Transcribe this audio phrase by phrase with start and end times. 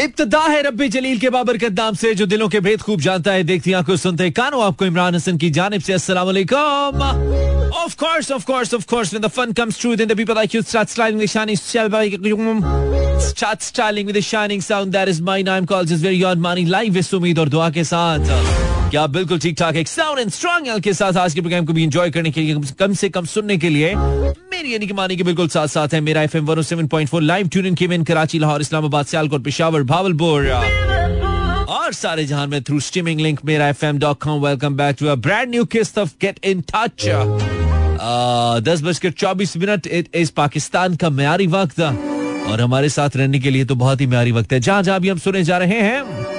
[0.00, 3.42] इब्तदा है रब्बी जलील के बाबर नाम से जो दिलों के भेद खूब जानता है
[3.44, 7.02] देखती आँखों सुनते कानो आपको इमरान हसन की जानब से अस्सलाम वालेकुम
[8.48, 11.18] course, of course, when the fun comes true, then the people like you start styling
[11.18, 11.58] the shining
[13.26, 14.96] start styling with the shining sound.
[14.98, 17.84] That is my name calls is very odd money live is उम्मीद और दुआ के
[17.84, 21.72] साथ क्या बिल्कुल ठीक ठाक एक साउंड एंड स्ट्रॉन्ग के साथ आज के प्रोग्राम को
[21.72, 25.16] भी एंजॉय करने के लिए, कम से कम सुनने के लिए, मेरी यानी कि मानी
[25.16, 29.06] के बिल्कुल साथ साथ है Mera FM 107.4 live tune in केवन Karachi, Lahore, Islamabad,
[29.06, 30.46] Sialkot, Peshawar, Bahawalpur.
[31.68, 35.16] और सारे जहाँ में थ्रू स्ट्रीमिंग लिंक मेरा F M dot com welcome back to
[35.16, 37.08] brand new किस्त ऑफ़ गेट इन टच
[38.68, 43.64] दस बजकर चौबीस मिनट इस पाकिस्तान का म्यारी वक्त। और हमारे साथ रहने के लिए
[43.64, 46.32] तो बहुत ही म्यारी वक्त है। जहाँ जहाँ भी हम सुने जा रहे हैं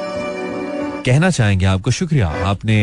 [1.05, 2.77] कहना चाहेंगे आपको शुक्रिया। आपने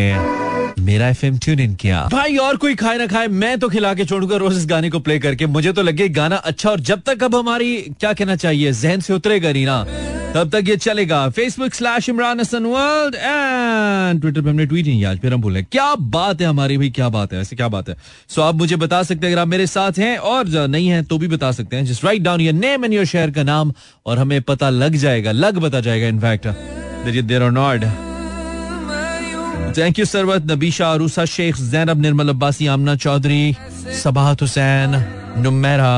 [0.78, 3.92] मेरा एफ़ एम ट्यून इन किया। भाई और कोई खाए ना खाए मैं तो खिला
[3.94, 7.02] के छोड़ूँगा रोज इस गाने को प्ले करके। मुझे तो लगे गाना अच्छा और जब
[7.06, 9.84] तक अब हमारी क्या कहना चाहिए जहन से उतरेगा नहीं ना
[10.34, 15.04] तब तक ये चलेगा। Facebook slash Imran Hasan world and Twitter पे हमने ट्वीट नहीं
[15.04, 17.88] आज फिर हम बोले क्या बात है हमारी भाई क्या बात है ऐसे क्या बात
[17.88, 17.96] है।
[18.28, 21.02] सो so, आप मुझे बता सकते हैं अगर आप मेरे साथ हैं और नहीं है
[21.02, 23.72] तो भी बता सकते हैं। Just write down your name and your शहर का नाम
[24.06, 26.46] और हमें पता लग जाएगा लग बता जाएगा इनफैक्ट
[27.08, 27.84] देर और not
[29.78, 33.56] thank you Sarwat Nabisha Arusa Sheikh Zainab Nirmal Abbasi Amna Chaudhry
[34.02, 34.96] Sabahat Hussain
[35.38, 35.92] Numera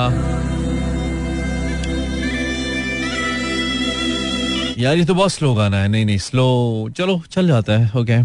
[4.79, 8.19] यार, ये तो बहुत स्लो गाना है। नहीं नहीं स्लो चलो, चल जाता है ओके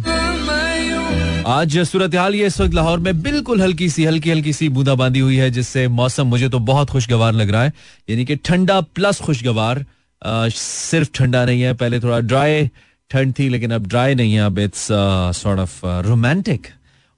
[1.50, 5.20] आज सूरत हाल ये इस वक्त लाहौर में बिल्कुल हल्की सी हल्की हल्की सी बूंदाबांदी
[5.20, 7.74] हुई है, जिससे मौसम मुझे तो बहुत खुशगवार लग रहा है।
[8.10, 9.86] यानी कि ठंडा प्लस खुशगवार।
[10.52, 12.70] सिर्फ़ ठंडा नहीं है, पहले थोड़ा ड्राई
[13.12, 14.88] ठंड थी, लेकिन अब ड्राई नहीं है, अब इट्स
[15.38, 16.68] सॉर्ट ऑफ़ रोमांटिक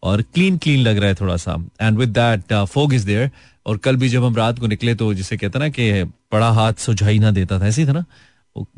[0.03, 3.29] और क्लीन क्लीन लग रहा है थोड़ा सा and with that fog is there
[3.65, 6.73] और कल भी जब हम रात को निकले तो जिसे कहते ना कि बड़ा हाथ
[6.79, 8.03] सुझाई ना देता था, ऐसी था ना?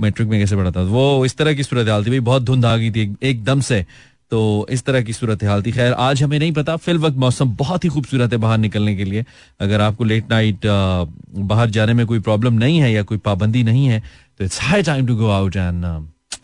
[0.02, 0.81] मैट्रिक में कैसे पढ़ा था?
[0.84, 3.86] वो इस तरह की सूरत हाल थी, भाई, बहुत धुंध आ गई थी, एकदम से।
[4.31, 7.56] तो इस तरह की सूरत हाल थी। खैर, आज हमें नहीं पता फिल वक्त मौसम
[7.56, 9.25] बहुत ही खूबसूरत है बाहर निकलने के लिए।
[9.62, 13.85] अगर आपको लेट नाइट बाहर जाने में कोई प्रॉब्लम नहीं है या कोई पाबंदी नहीं
[13.88, 14.02] है
[14.40, 15.85] तो it's high time to go out and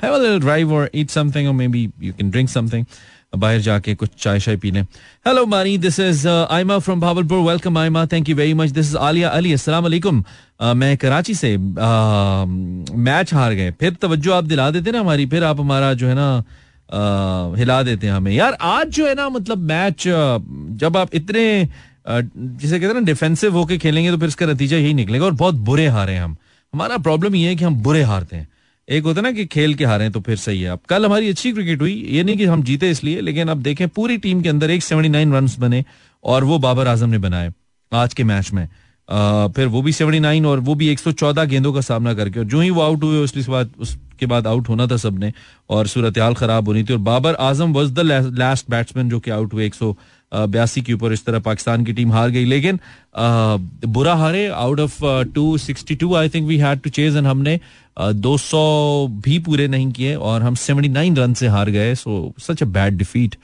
[0.01, 2.85] have a little drive or eat something, or maybe you can drink something.
[3.37, 4.81] बाहर जाके कुछ चाय शाय पी लें
[5.27, 8.97] hello Maani this is Ayma from Bahawalpur welcome Ayma thank you very much this is
[8.97, 10.23] Alia Ali अस्सलाम वालेकुम
[10.77, 15.59] मैं कराची से मैच हार गए। फिर तवज्जो आप दिला देते ना हमारी, फिर आप
[15.59, 16.43] हमारा जो है ना
[17.57, 21.67] हिला देते हैं हमें। यार, आज जो है ना मतलब मैच जब आप इतने
[22.07, 25.55] जिसे कहते हैं ना डिफेंसिव होके खेलेंगे तो फिर इसका नतीजा यही निकलेगा और बहुत
[25.69, 26.35] बुरे हारे हम।
[26.73, 28.47] हमारा प्रॉब्लम ये है कि हम बुरे हारते हैं।
[28.89, 31.51] एक होता ना कि खेल के हारे तो फिर सही है। अब कल हमारी अच्छी
[31.53, 34.71] क्रिकेट हुई ये नहीं कि हम जीते इसलिए लेकिन अब देखें पूरी टीम के अंदर
[34.71, 35.83] एक सेवेंटी नाइन रन बने
[36.23, 37.51] और वो बाबर आज़म ने बनाए
[37.91, 38.67] आज के मैच में।
[39.09, 42.13] आ, फिर वो भी सेवेंटी नाइन और वो भी एक सौ चौदह गेंदों का सामना
[42.13, 45.31] करके और जो ही वो आउट हुए उसके बाद उसके बाद आउट होना था सबने
[45.69, 47.99] और सूरत हाल खराब होनी थी और Babar Azam was the
[48.39, 49.95] last batsman जो कि आउट हुए एक सौ
[50.31, 52.79] बयासी के ऊपर इस तरह पाकिस्तान की टीम हार गई। लेकिन
[53.87, 54.99] बुरा हारे out of
[55.33, 57.59] two sixty two I think we had to chase and हमने
[57.97, 58.61] दो सौ
[59.23, 62.65] भी पूरे नहीं किए और हम सेवेंटी नाइन रन से हार गए। सो सच अ
[62.67, 63.35] बैड डिफीट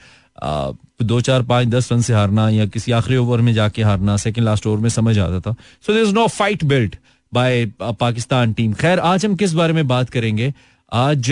[1.02, 4.44] दो चार पाँच दस रन से हारना या किसी आखिरी ओवर में जाके हारना सेकंड
[4.44, 5.54] लास्ट ओवर में समझ आता था।
[5.86, 6.96] So there is no fight built
[7.32, 10.52] by Pakistan team खैर, आज हम किस बारे में बात करेंगे?
[10.92, 11.30] आज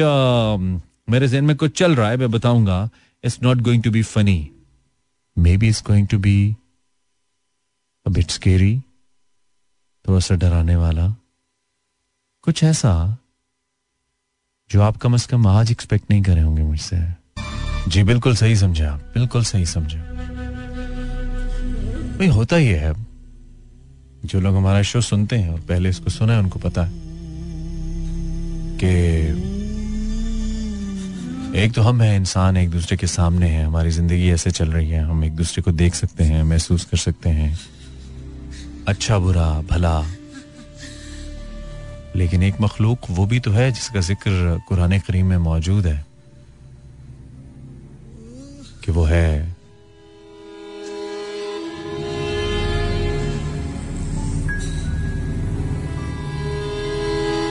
[1.09, 2.89] मेरे जहन में कुछ चल रहा है, मैं बताऊँगा।
[3.25, 4.37] It's not going to be funny
[5.57, 6.57] maybe it's going to be
[8.09, 8.81] bit scary
[10.09, 11.09] थोड़ा सा डराने वाला।
[12.43, 13.19] कुछ ऐसा
[14.71, 16.97] जो आप कम अज कम आज एक्सपेक्ट नहीं करे होंगे मुझसे।
[17.89, 19.99] जी, बिल्कुल सही समझे आप, बिल्कुल सही समझे।
[22.19, 22.93] भाई होता ही है।
[24.25, 26.93] जो लोग हमारा शो सुनते हैं और पहले इसको सुना है, उनको पता है
[28.81, 29.44] कि
[31.55, 34.91] एक तो हम हैं इंसान, एक दूसरे के सामने हैं। हमारी ज़िंदगी ऐसे चल रही
[34.91, 37.59] है, हम एक दूसरे को देख सकते हैं, महसूस कर सकते हैं।
[38.89, 40.05] अच्छा बुरा, भला।
[42.17, 46.05] लेकिन एक मखलूक वो भी तो है जिसका ज़िक्र कुरान करीम में मौजूद है
[48.85, 49.57] कि वो है।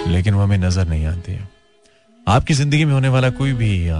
[0.07, 1.52] लेकिन वो हमें नज़र नहीं आती है।
[2.27, 3.99] आपकी ज़िंदगी में होने वाला कोई भी आ,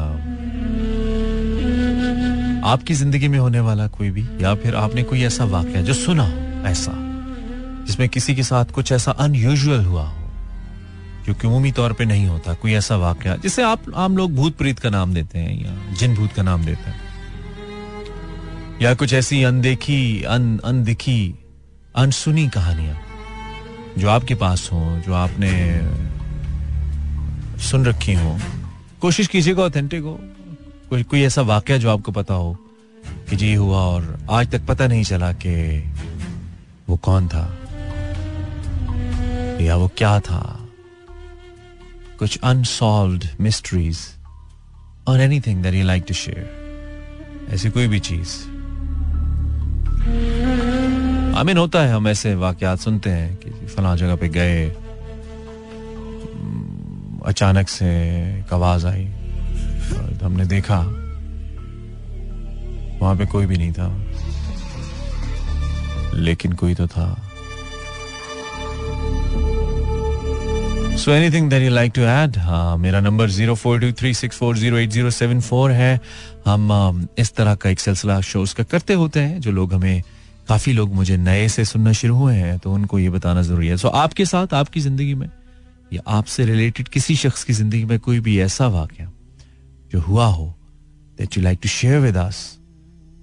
[2.72, 6.24] आपकी ज़िंदगी में होने वाला कोई भी या फिर आपने कोई ऐसा वाक्य जो सुना
[6.24, 6.92] हो ऐसा
[7.88, 10.22] जिसमें किसी के साथ कुछ ऐसा अनयूजल हुआ हो
[11.26, 14.58] जो कि उमूमी तौर पे नहीं होता कोई ऐसा वाक्य जिसे आप आम लोग भूत
[14.58, 17.02] प्रीत का नाम देते हैं या जिन भूत का नाम देते हैं
[18.82, 21.20] या कुछ ऐसी अनदेखी अन अनदिखी
[21.96, 22.98] अनसुनी कहानियाँ
[23.98, 25.52] जो आपके पास हो जो आपने
[27.64, 28.38] सुन रखी हो।
[29.02, 30.20] कोशिश कीजिएगा ऑथेंटिक हो।
[30.90, 32.54] कोई कोई ऐसा वाक्य जो आपको पता हो
[33.30, 35.54] कि जी हुआ और आज तक पता नहीं चला कि
[36.90, 37.58] वो कौन था
[39.62, 40.68] या वो क्या था।
[42.20, 44.00] कुछ अनसॉल्व मिस्ट्रीज
[45.08, 48.38] और anything that you like to share ऐसी कोई भी चीज़।
[51.36, 54.76] आमीन होता है, हम ऐसे वाकयात सुनते हैं कि फला जगह पे गए
[57.26, 57.86] अचानक से
[58.40, 59.06] एक आवाज़ आई।
[60.24, 60.80] हमने देखा।
[63.02, 63.88] वहाँ पे कोई भी नहीं था।
[66.16, 67.08] लेकिन कोई तो था।
[70.98, 74.38] So anything that you like to add हाँ मेरा number zero four two three six
[74.38, 76.00] four zero eight zero seven four है।
[76.46, 80.02] हम इस तरह का एक सिलसिला शोज़ का करते होते हैं जो लोग हमें
[80.50, 83.78] काफ़ी लोग मुझे नए से सुनना शुरू हुए हैं तो उनको ये बताना ज़रूरी है।
[83.78, 85.30] सो so, आपके साथ आपकी ज़िंदगी में
[85.94, 89.08] या आपसे रिलेटेड किसी शख्स की ज़िंदगी में कोई भी ऐसा वाक्य
[89.92, 90.54] जो हुआ हो
[91.18, 92.60] that you like to share with us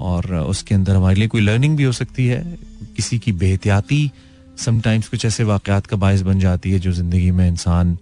[0.00, 2.43] और उसके अंदर हमारे लिए कोई लर्निंग भी हो सकती है
[2.96, 4.11] किसी की बेहतियाती
[4.58, 7.96] समटाइम्स कुछ ऐसे वाकयात का बायस बन जाती है जो ज़िंदगी में इंसान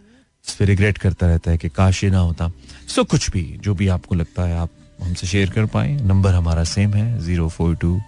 [0.49, 2.49] इस पर रिग्रेट करता रहता है कि काश ये ना होता।
[2.89, 4.71] सो so, कुछ भी जो भी आपको लगता है आप
[5.03, 8.01] हमसे शेयर कर पाए। नंबर हमारा सेम है zero four two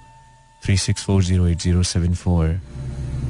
[0.63, 2.61] three six four zero eight zero seven four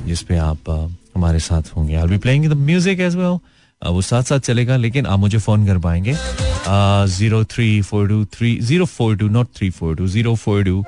[0.07, 0.71] जिसपे आप
[1.15, 3.39] हमारे साथ होंगे। I be playing the music as well
[3.83, 6.15] वो साथ साथ चलेगा, लेकिन आप मुझे फ़ोन कर पाएँगे।
[7.09, 10.83] Zero three four two three zero four two nought three four two zero four two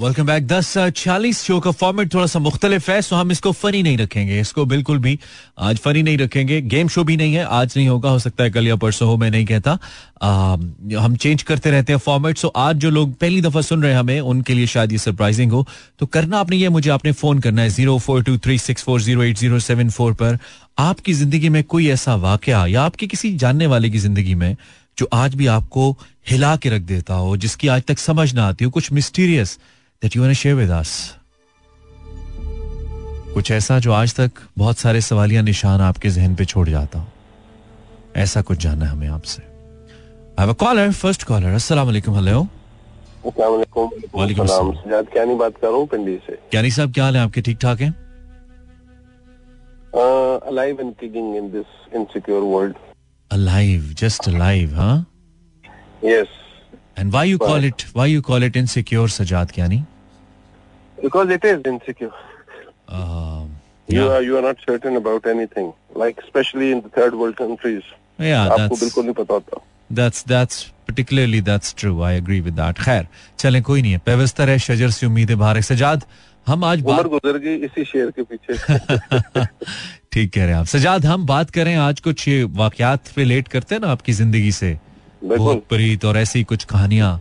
[0.00, 3.82] welcome back दस चालीस शो का फॉर्मेट थोड़ा सा मुख्तलिफ़ है सो हम इसको फनी
[3.82, 5.18] नहीं रखेंगे। इसको बिल्कुल भी
[5.58, 8.50] आज फनी नहीं रखेंगे। गेम शो भी नहीं है आज नहीं होगा। हो सकता है
[8.50, 9.78] कल या परसों हो मैं नहीं कहता।
[10.22, 10.56] आ,
[10.98, 13.98] हम चेंज करते रहते हैं फॉर्मेट सो आज जो लोग पहली दफ़ा सुन रहे हैं
[13.98, 15.66] हमें उनके लिए शायद ये सरप्राइजिंग हो।
[15.98, 19.00] तो करना आपने ये मुझे आपने फ़ोन करना है zero four two three six four
[19.02, 20.38] zero eight zero seven four पर।
[20.78, 24.56] आपकी ज़िंदगी में कोई ऐसा वाक्य या आपकी किसी जानने वाले की ज़िंदगी में
[24.98, 25.90] जो आज भी आपको
[26.30, 29.58] हिला के रख देता हो जिसकी आज तक समझ ना आती हो कुछ mysterious
[30.02, 30.92] that you share with us
[33.34, 37.06] कुछ ऐसा जो आज तक बहुत सारे सवालिया निशान आपके जहन पे छोड़ जाता हो।
[38.16, 39.42] ऐसा कुछ जानना है हमें आपसे।
[40.40, 42.40] आई कॉलर फ़र्स्ट कॉलर अस्सलाम वालेकुम हेलो
[43.38, 44.72] वालेकुम। सलाम।
[45.12, 46.38] क्या नहीं बात कर रहा हूँ पिंडी से?
[46.50, 47.40] क्या नहीं साहब क्या हाल है आपके?
[47.40, 47.94] ठीक ठाक हैं?
[50.52, 52.76] Alive and kicking in this insecure world.
[53.36, 55.00] Alive, just alive, huh?
[56.02, 56.28] Yes.
[56.96, 59.84] And why you but call it why you call it insecure, Sajad Kyani?
[61.02, 62.12] Because it is insecure.
[62.88, 63.44] Uh,
[63.86, 63.96] yeah.
[63.96, 67.84] You are you are not certain about anything, like especially in the third world countries.
[68.18, 69.62] Yeah, आपको बिल्कुल नहीं पता होता.
[70.00, 72.02] That's that's particularly that's true.
[72.02, 72.78] I agree with that.
[72.84, 73.06] खैर
[73.38, 76.04] चलें कोई नहीं है पेवस्तर है शजर से उम्मीद है सजाद
[76.46, 78.52] हम आज बात गुजर गई इसी शेर के पीछे
[80.12, 83.82] ठीक कह रहे हैं आप। सजाद हम बात करें आज कुछ वाकयात रिलेट करते हैं
[83.82, 84.76] ना आपकी ज़िंदगी से।
[85.24, 87.20] बहुत प्रीत और ऐसी कुछ कहानियाँ।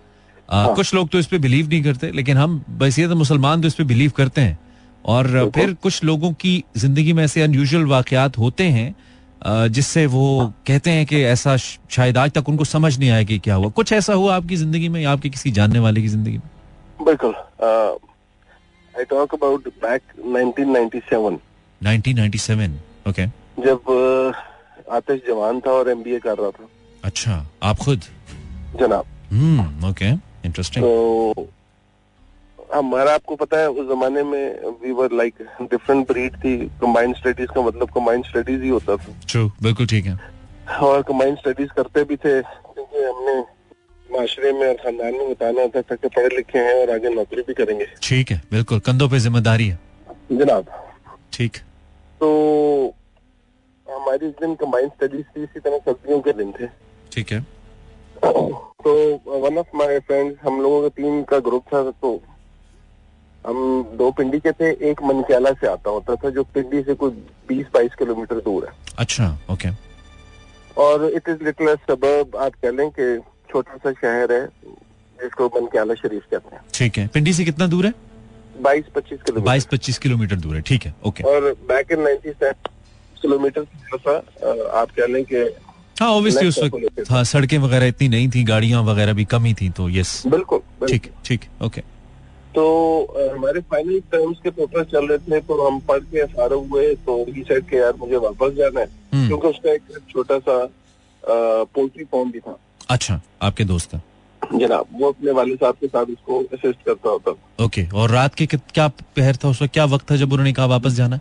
[0.50, 3.68] हाँ। कुछ लोग तो इस पे बिलीव नहीं करते लेकिन हम वैसे तो मुसलमान तो
[3.68, 4.58] इस पे बिलीव करते हैं।
[5.06, 10.92] और फिर कुछ लोगों की ज़िंदगी में ऐसे अनयूजल वाकयात होते हैं जिससे वो कहते
[10.92, 14.14] हैं कि ऐसा शायद आज तक उनको समझ नहीं आया कि क्या हुआ। कुछ ऐसा
[14.14, 16.50] हुआ आपकी ज़िंदगी में या आपके किसी जानने वाले की ज़िंदगी में?
[17.00, 17.34] बिल्कुल।
[18.94, 21.40] I talk about back 1997
[21.82, 23.26] 1997 okay
[23.66, 24.34] जब
[24.92, 26.68] आतिश जवान था और एमबीए कर रहा था।
[27.04, 28.02] अच्छा आप खुद?
[28.80, 30.10] जनाब। हम्म ओके
[30.46, 31.48] इंटरेस्टिंग तो
[32.74, 34.44] हमारा आपको पता है उस जमाने में
[34.84, 39.16] we were like different breed थी। कंबाइंड स्टडीज़ का मतलब कंबाइंड स्टडीज़ ही होता था।
[39.30, 40.20] ट्रू बिल्कुल ठीक है।
[40.82, 43.40] और कंबाइंड स्टडीज़ करते भी थे क्योंकि हमने
[44.10, 47.54] माशरे में और खानदान में बताना था कि पढ़े लिखे हैं और आगे नौकरी भी
[47.54, 49.80] करेंगे। ठीक है बिल्कुल कंधों पे ज़िम्मेदारी है।
[50.32, 50.66] जनाब।
[51.34, 51.58] ठीक।
[52.22, 52.28] तो
[53.88, 56.68] हमारे इस दिन कंबाइंड स्टडीज़ थी इसी तरह सर्दियों के दिन थे।
[57.12, 57.40] ठीक है।
[58.84, 58.92] तो
[59.40, 62.12] वन ऑफ़ माय फ्रेंड्स हम लोगों का टीम का ग्रुप था तो
[63.46, 63.58] हम
[63.98, 67.12] दो पिंडी के थे एक मनक्याला से आता होता था जो पिंडी से कोई
[67.48, 69.70] बीस बाईस किलोमीटर दूर है। अच्छा ओके।
[70.78, 73.18] और इट इज़ लिटल सबब आप कह लें कि
[73.50, 74.46] छोटा सा शहर है
[75.20, 77.94] जिसको मनक्याला शरीफ कहते हैं। ठीक है। पिंडी से कितना दूर है?
[78.60, 82.32] बाईस पच्चीस किलोमीटर। बाईस पच्चीस किलोमीटर दूर है ठीक है ओके और बैक इन नाइन्टी
[83.22, 83.62] किलोमीटर
[84.76, 85.46] आप कह लें कि
[86.02, 89.54] हाँ ऑब्वियसली उस वक्त हाँ सड़कें वगैरह इतनी नहीं थी गाड़ियाँ वगैरह भी कम ही
[89.54, 91.82] थी तो यस बिल्कुल ठीक ठीक ओके
[92.56, 92.64] तो
[93.34, 97.24] हमारे फाइनल टर्म्स के पेपर चल रहे थे तो हम पढ़ के फारग हुए तो
[97.30, 100.58] ही सेड के यार मुझे वापस जाना है हम्म। क्योंकि उसका एक छोटा सा
[101.24, 102.58] पोल्ट्री फॉर्म भी था।
[102.90, 104.02] अच्छा आपके दोस्त है।
[104.54, 108.46] जनाब वो अपने वाले साहब के साथ उसको असिस्ट करता होता। ओके और रात के
[108.48, 111.20] क्या पहर था उसका क्या वक्त था जब उन्होंने कहा वापस जाना?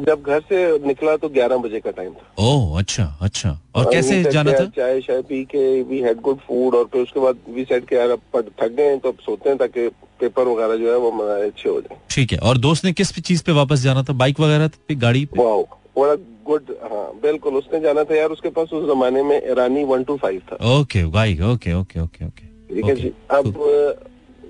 [0.00, 4.22] जब घर से निकला तो ग्यारह बजे का टाइम था। ओह अच्छा अच्छा। और कैसे
[4.24, 4.64] जाना था?
[4.76, 7.96] चाय शाय पी के वी हैड गुड फ़ूड और फिर उसके बाद वी सेट के
[7.96, 8.20] यार अब
[8.60, 9.88] थक गए हैं तो अब सोते हैं ताकि
[10.20, 13.12] पेपर वगैरह जो है वो हमारे अच्छे हो जाए। ठीक है और दोस्त ने किस
[13.18, 14.12] चीज़ पे वापस जाना था?
[14.14, 15.42] बाइक वगैरह पे गाड़ी पे?
[15.42, 15.62] वाओ
[15.98, 16.14] बड़ा
[16.46, 20.16] गुड हाँ बिल्कुल उसने जाना था यार उसके पास उस जमाने में ईरानी वन टू
[20.16, 23.46] फाइव था। Okay bike okay okay okay okay ठीक है जी। अब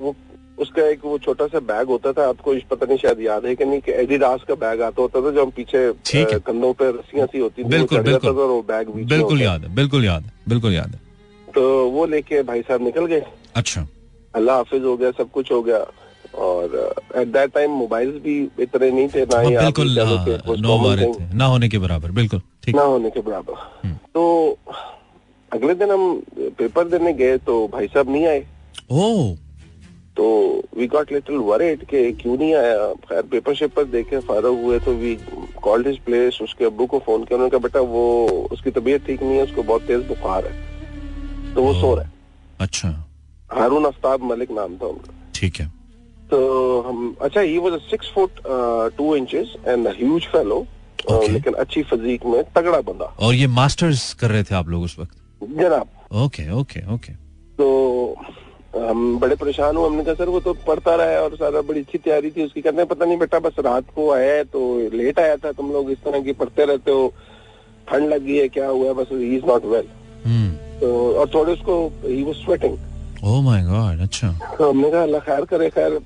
[0.00, 0.14] वो
[0.58, 3.64] उसका एक वो छोटा सा बैग होता था आपको पता नहीं शायद याद है कि
[3.64, 7.38] नहीं कि एडिडास का बैग आता होता था जो हम पीछे कंधों पे रस्सियाँ सी
[7.38, 11.00] होती थी बिल्कुल बिल्कुल। वो बैग बिल्कुल याद है बिल्कुल याद है बिल्कुल याद है।
[11.54, 13.24] तो वो लेके भाई साहब निकल गए।
[13.56, 13.86] अच्छा।
[14.34, 15.84] अल्लाह हाफिज हो गया सब कुछ हो गया।
[16.34, 19.88] और एट दैट टाइम मोबाइल भी इतने नहीं थे ना ही हाँ, बिल्कुल
[21.34, 22.40] ना होने के बराबर बिल्कुल
[22.74, 24.22] ना होने के बराबर। हम्म। तो
[25.52, 26.22] अगले दिन हम
[26.58, 28.40] पेपर देने गए तो भाई साहब नहीं आए।
[28.90, 29.34] ओ।
[30.16, 30.24] तो
[30.76, 32.86] वी गॉट लिटिल वरिड के क्यों नहीं आया?
[33.08, 35.14] खैर पेपर शेपर देखे फारग हुए तो वी
[35.62, 39.22] कॉल्ड हिज प्लेस उसके अब्बू को फ़ोन किया उन्होंने कहा बेटा वो उसकी तबीयत ठीक
[39.22, 42.12] नहीं है उसको बहुत तेज बुखार है। तो वो सो रहा है।
[42.60, 42.88] अच्छा।
[43.52, 45.66] हारून आफ्ताब मलिक नाम था उनका। ठीक है।
[46.30, 48.40] तो हम अच्छा ही was six foot
[48.96, 50.66] two inches and huge fellow
[51.10, 54.98] लेकिन अच्छी फजीक में तगड़ा बंदा। और ये मास्टर्स कर रहे थे आप लोग उस
[54.98, 55.16] वक्त?
[55.42, 55.88] जनाब।
[56.24, 57.12] ओके ओके ओके
[57.58, 57.66] तो
[58.76, 61.80] हम बड़े परेशान हुए हमने कहा सर वो तो पढ़ता रहा है और सारा बड़ी
[61.80, 64.60] अच्छी तैयारी थी उसकी। कहते हैं पता नहीं बेटा बस रात को आया है तो
[64.92, 67.12] लेट आया था। तुम लोग इस तरह की पढ़ते रहते हो।
[67.88, 68.94] ठंड लग गई है क्या हुआ है?
[68.94, 69.88] बस ही इज़ नॉट वेल
[70.80, 72.78] तो और थोड़े उसको ही was sweating
[73.24, 76.00] oh my God अच्छा। तो हमने कहा अल्लाह खैर करे खैर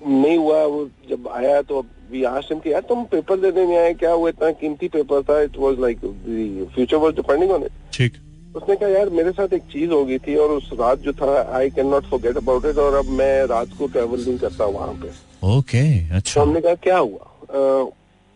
[0.00, 3.78] नहीं हुआ वो जब आया तो वी आस्क्ड हिम कि यार तुम पेपर देने नहीं
[3.78, 3.94] आए?
[3.94, 5.40] क्या हुआ इतना कीमती पेपर था?
[5.42, 8.16] It was like the future was depending on it ठीक।
[8.56, 11.42] उसने कहा यार मेरे साथ एक चीज़ हो गई थी और उस रात जो था
[11.56, 14.92] I can not forget about it और अब मैं रात को ट्रेवल नहीं करता वहाँ
[15.02, 15.10] पे.
[15.48, 15.86] ओके
[16.16, 17.92] अच्छा। तो हमने कहा क्या हुआ?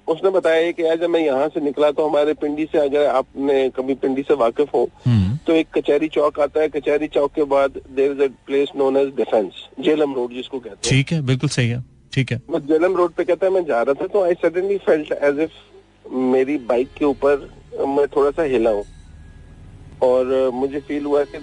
[0.09, 3.69] उसने बताया कि यार जब मैं यहाँ से निकला तो हमारे पिंडी से अगर आपने
[3.77, 7.45] कभी पिंडी से वाकिफ हो हम्म। तो एक कचहरी चौक आता है। कचहरी चौक के
[7.53, 11.21] बाद there is a place known as defence Jhelum road जिसको कहते हैं। ठीक है
[11.27, 11.79] बिल्कुल सही है।
[12.13, 14.79] ठीक है। मैं जेलम रोड पे कहता है मैं जा रहा था तो I suddenly
[14.87, 17.51] felt as if मेरी बाइक के ऊपर
[17.89, 18.85] मैं थोड़ा सा हिला हूँ।
[20.03, 21.39] और मुझे फील हुआ कि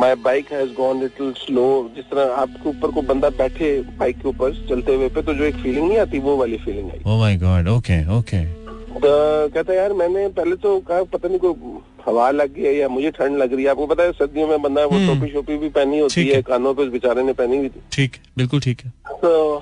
[0.00, 4.28] my bike has gone little slow जिस तरह आपके ऊपर को बंदा बैठे बाइक के
[4.28, 7.18] ऊपर चलते हुए पे तो जो एक फीलिंग नहीं आती वो वाली फीलिंग आई। Oh
[7.20, 8.44] my god okay okay
[8.90, 9.08] तो
[9.48, 13.10] कहता यार मैंने पहले तो कहा पता नहीं कोई हवा लग गई है या मुझे
[13.10, 15.98] ठंड लग रही है। आपको पता है सर्दियों में बंदा वो टोपी शोपी भी पहनी
[15.98, 19.58] होती है। कानों पे उस बेचारे ने पहनी हुई थी। ठीक बिल्कुल ठीक है। तो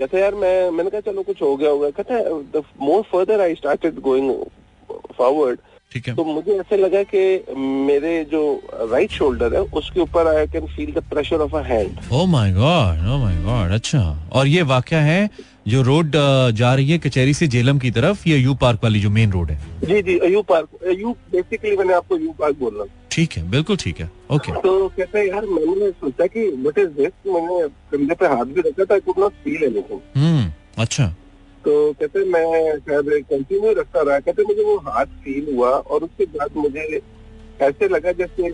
[0.00, 1.90] कहते यार मैं मैंने कहा चलो कुछ हो गया होगा.
[1.90, 4.32] कहता है the more further I started going
[5.18, 5.58] forward
[5.92, 7.22] ठीक है। तो मुझे ऐसे लगा कि
[7.86, 8.40] मेरे जो
[8.92, 12.52] राइट शोल्डर है उसके ऊपर I can feel the pressure of a hand oh my
[12.52, 14.02] god oh my god अच्छा।
[14.32, 15.28] और ये वाक्य है
[15.68, 16.12] जो रोड
[16.56, 19.50] जा रही है कचहरी से जेलम की तरफ़ ये यू पार्क वाली जो मेन रोड
[19.50, 19.58] है?
[19.84, 23.76] जी जी यू पार्क यू बेसिकली मैंने आपको यू पार्क बोल रहा ठीक है बिल्कुल
[23.76, 28.14] ठीक है ओके तो कहते हैं यार मैंने सोचा कि व्हाट इज़ दिस मैंने कंधे
[28.20, 30.50] पे हाथ भी रखा था I could not feel anything hmm
[30.82, 31.06] अच्छा।
[31.64, 32.44] तो कहते मैं
[32.78, 37.00] शायद कंटिन्यू रखता रहा। कहते मुझे वो हाथ फील हुआ और उसके बाद मुझे
[37.66, 38.50] ऐसे लगा जैसे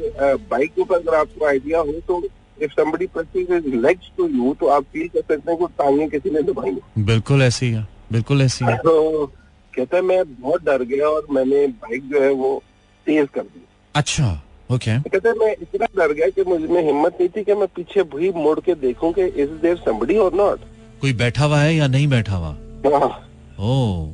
[0.50, 2.20] बाइक के ऊपर अगर आपको आइडिया हो तो
[2.62, 6.06] if somebody presses his legs to you तो आप फील कर सकते हैं कि टांगे
[6.08, 9.26] किसी ने दबाई बिल्कुल ऐसी है बिल्कुल ऐसी है। तो
[9.74, 12.62] कहते मैं बहुत डर गया और मैंने बाइक जो है वो
[13.06, 14.30] तेज कर दी। अच्छा
[14.72, 18.30] ओके कहते मैं इतना डर गया कि मुझमें हिम्मत नहीं थी कि मैं पीछे भी
[18.36, 20.60] मुड़ के देखूँ कि इज़ देयर समबडी और नॉट
[21.00, 22.56] कोई बैठा हुआ है या नहीं बैठा हुआ?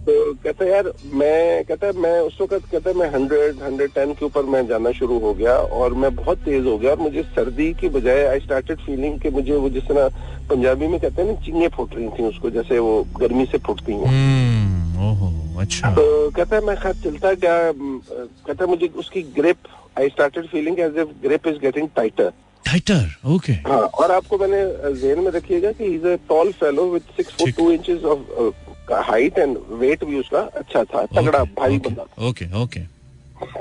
[0.07, 4.43] तो कहते यार मैं कहता मैं उस वक्त कहता मैं हंड्रेड हंड्रेड टेन के ऊपर
[4.47, 7.89] मैं जाना शुरू हो गया और मैं बहुत तेज हो गया और मुझे सर्दी की
[7.91, 10.09] बजाय आई स्टार्टेड फीलिंग कि मुझे वो जिस तरह
[10.51, 13.93] पंजाबी में कहते हैं ना चिंगे फुट रही थी उसको जैसे वो गर्मी से फुटती
[13.93, 19.69] हैं। हम्म, अच्छा। तो कहता है मैं खैर चलता क्या कहता है मुझे उसकी grip
[19.99, 22.33] I started feeling as if grip is getting tighter
[22.65, 24.63] tighter okay हाँ और आपको मैंने
[25.01, 29.39] जेन में रखिएगा कि is a tall fellow with six foot two inches of height
[29.39, 32.81] and weight भी उसका अच्छा था तगड़ा भारी बंदा। ओके ओके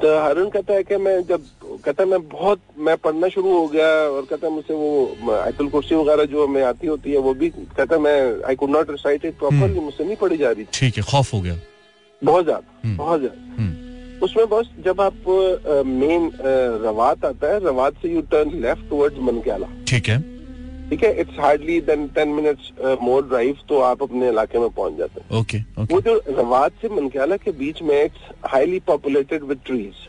[0.02, 3.68] तो हरुण कहता है कि मैं जब कहता है मैं बहुत मैं पढ़ना शुरू हो
[3.68, 7.34] गया और कहता है मुझसे वो आयतुल कुर्सी वगैरह जो हमें आती होती है वो
[7.34, 10.66] भी कहता है मैं I could not recite it properly मुझसे नहीं पढ़ी जा रही
[10.74, 11.56] ठीक है खौफ हो गया।
[12.22, 13.70] बहुत ज़्यादा बहुत ज़्यादा।
[14.26, 15.28] उसमें बस जब आप
[15.88, 16.32] मेन
[16.84, 20.18] रवात आता है रवात से you turn left towards Mankiala ठीक है।
[20.92, 22.72] ठीक है it's hardly then ten minutes
[23.02, 25.58] more drive तो आप अपने इलाके में पहुँच जाते हैं। ओके
[25.94, 30.08] वो जो रवात से मनख्याला के बीच में it's highly populated with trees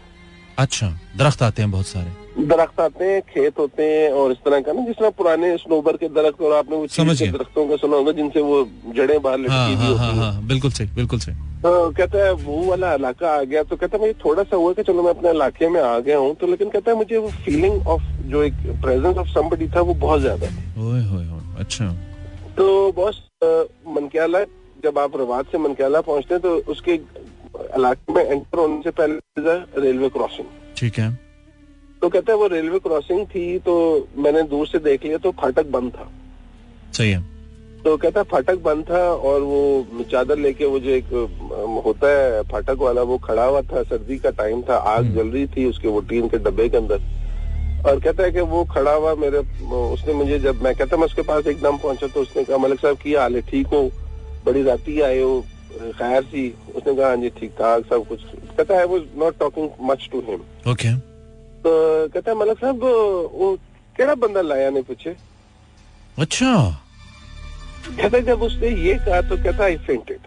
[0.59, 4.61] अच्छा दरख्त आते हैं बहुत सारे। दरख्त आते हैं खेत होते हैं और इस तरह
[4.61, 7.76] का ना जिस तरह पुराने स्नोबर के दरख्त और आपने वो समझ के दरख्तों का
[7.76, 8.64] सुना होगा जिनसे वो
[8.97, 12.32] जड़ें बाहर हाँ लटकी हुई हाँ हाँ हाँ। बिल्कुल सही बिल्कुल सही। तो कहता है
[12.35, 15.11] वो वाला इलाका आ गया तो कहता है मुझे थोड़ा सा हुआ कि चलो मैं
[15.11, 18.42] अपने इलाके में आ गया हूँ। तो लेकिन कहता है मुझे वो फीलिंग ऑफ़ जो
[18.42, 21.92] एक प्रेजेंस ऑफ़ समबडी था वो बहुत ज़्यादा थी। अच्छा।
[22.56, 24.42] तो बॉस मनक्याला
[24.85, 26.97] जब आप रवात से मनक्याला पहुँचते हैं तो उसके
[27.76, 31.11] इलाके में एंटर होने से पहले रेलवे क्रॉसिंग ठीक है।
[32.02, 33.75] तो कहता है वो रेलवे क्रॉसिंग थी तो
[34.18, 36.11] मैंने दूर से देख लिया तो फाटक बंद था।
[36.92, 37.21] सही है।
[37.85, 41.06] तो कहता है फाटक बंद था और वो चादर लेके वो जो एक
[41.87, 45.28] होता है फाटक वाला वो खड़ा हुआ था सर्दी का टाइम था आग हम्म। जल
[45.28, 47.00] रही थी उसके वो टीन के डब्बे के अंदर।
[47.88, 51.23] और कहता है कि वो खड़ा हुआ मेरे उसने मुझे जब मैं कहता मैं उसके
[51.23, 53.40] पास एकदम पहुँचा तो उसने कहा मलिक साहब की हाल है?
[53.42, 53.82] ठीक हो।
[54.47, 55.44] बड़ी राती आए हो
[55.99, 58.23] खैर सी उसने कहा हाँ जी ठीक ठाक सब कुछ।
[58.57, 60.95] कहता है वो not talking much to him okay
[61.64, 61.71] तो
[62.09, 62.83] कहता है मलिक साहब
[63.35, 63.57] वो
[63.97, 65.17] केड़ा बंदा लाया ने पूछे?
[66.19, 66.55] अच्छा।
[67.88, 70.26] कहता जब उसने ये कहा तो कहता I fainted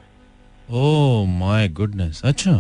[0.70, 2.54] oh my goodness अच्छा।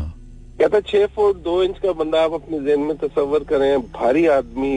[0.59, 4.75] कहता छह फुट दो इंच का बंदा आप अपने जेन में तस्वर करें भारी आदमी।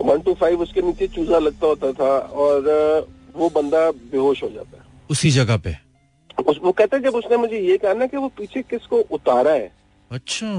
[0.00, 2.10] वन टू फाइव उसके नीचे चूजा लगता होता था
[2.44, 2.66] और
[3.36, 5.76] वो बंदा बेहोश हो जाता है। उसी जगह पे।
[6.48, 9.52] उस, वो कहता है जब उसने मुझे ये कहा ना कि वो पीछे किसको उतारा
[9.52, 9.70] है।
[10.10, 10.50] अच्छा।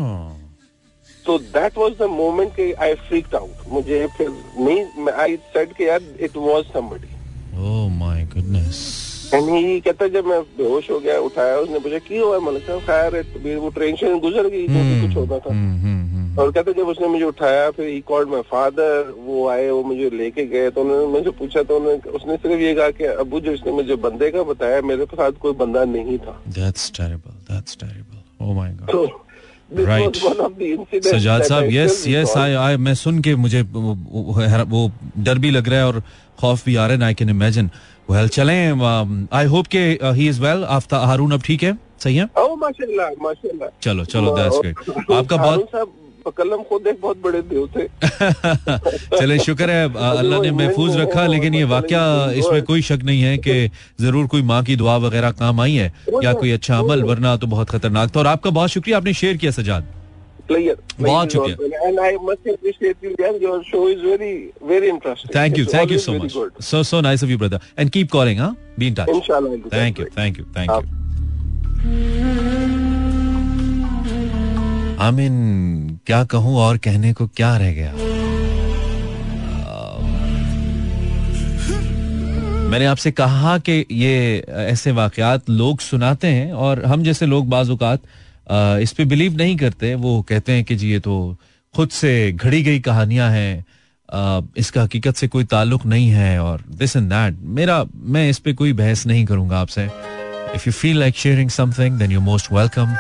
[1.26, 5.88] तो दैट वाज द मोमेंट कि आई फ्रीक्ड आउट मुझे फिर नहीं आई सेड कि
[5.88, 7.08] यार it was somebody
[7.60, 8.78] oh my goodness
[9.34, 12.64] and he कहता है जब मैं बेहोश हो गया उठाया उसने पूछा क्यों हुआ मलिक
[12.68, 15.52] साहब खैर वो ट्रेन से गुजर गई तो भी कुछ होता था।
[16.40, 20.10] और कहते जब उसने मुझे उठाया फिर ही कॉल्ड माई फादर वो आए वो मुझे
[20.18, 23.52] लेके गए तो उन्होंने मुझे पूछा तो उन्होंने उसने सिर्फ़ ये कहा कि अबू जो
[23.52, 26.36] इसने मुझे बंदे का बताया मेरे साथ कोई बंदा नहीं था.
[26.60, 29.10] That's terrible that's terrible oh my god
[29.72, 34.82] incidents Sajjad sahab yes yes आई आई मैं सुन के मुझे वो
[35.28, 36.02] डर भी लग रहा है और
[36.40, 37.70] खौफ भी आ रहा है आई कैन इमेजिन
[38.10, 39.80] वेल चलें आई होप के
[40.18, 41.78] ही इज़ वेल आफ्ता हारून अब ठीक है?
[42.04, 42.26] सही है?
[42.40, 45.88] Oh, माशाल्लाह माशाल्लाह। चलो चलो दैट्स ग्रेट आपका बहुत
[46.30, 47.88] साहब कलम खुद एक बहुत बड़े देव थे।
[49.20, 51.96] चले शुक्र है अल्लाह ने महफूज रखा लेकिन ये वाक्य
[52.40, 53.70] इसमें कोई शक नहीं है कि
[54.02, 57.48] ज़रूर कोई माँ की दुआ वगैरह काम आई है या कोई अच्छा अमल वरना तो
[57.48, 59.84] बहुत खतरनाक था। और आपका बहुत शुक्रिया आपने शेयर किया सजाद.
[60.52, 61.56] बहुत शुक्रिया।
[61.88, 64.34] And I must appreciate you, and your show is very,
[64.72, 64.92] very
[65.36, 68.40] thank you thank you so much so so nice of you brother and keep calling
[68.40, 69.74] हाँ be in touch Inshallah, I'll do that.
[69.74, 72.59] Thank you thank you thank you
[75.02, 77.92] Amini, क्या कहूँ और कहने को क्या रह गया?
[82.70, 88.02] मैंने आपसे कहा कि ये ऐसे वाकयात लोग सुनाते हैं और हम जैसे लोग बाजुकात
[88.82, 91.36] इस पे बिलीव नहीं करते। वो कहते हैं कि जी, ये तो
[91.76, 93.66] खुद से घड़ी गई कहानियाँ हैं।
[94.58, 98.54] इसका हकीकत से कोई ताल्लुक नहीं है और दिस एंड दैट मेरा, मैं इस पे
[98.54, 99.86] कोई बहस नहीं करूँगा आपसे।
[100.56, 102.96] If you feel like sharing something then you most welcome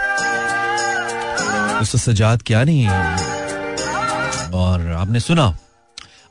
[1.79, 2.87] दोस्तों सजाद क्या नहीं
[4.53, 5.45] और आपने सुना।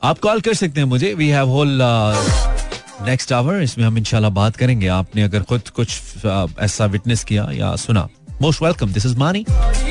[0.02, 1.78] आप कॉल कर सकते हैं मुझे। We have whole
[3.06, 7.48] next hour इसमें हम इंशाल्लाह बात करेंगे। आपने अगर खुद कुछ uh, ऐसा विटनेस किया
[7.52, 8.08] या सुना।
[8.42, 9.44] Most welcome this is Mani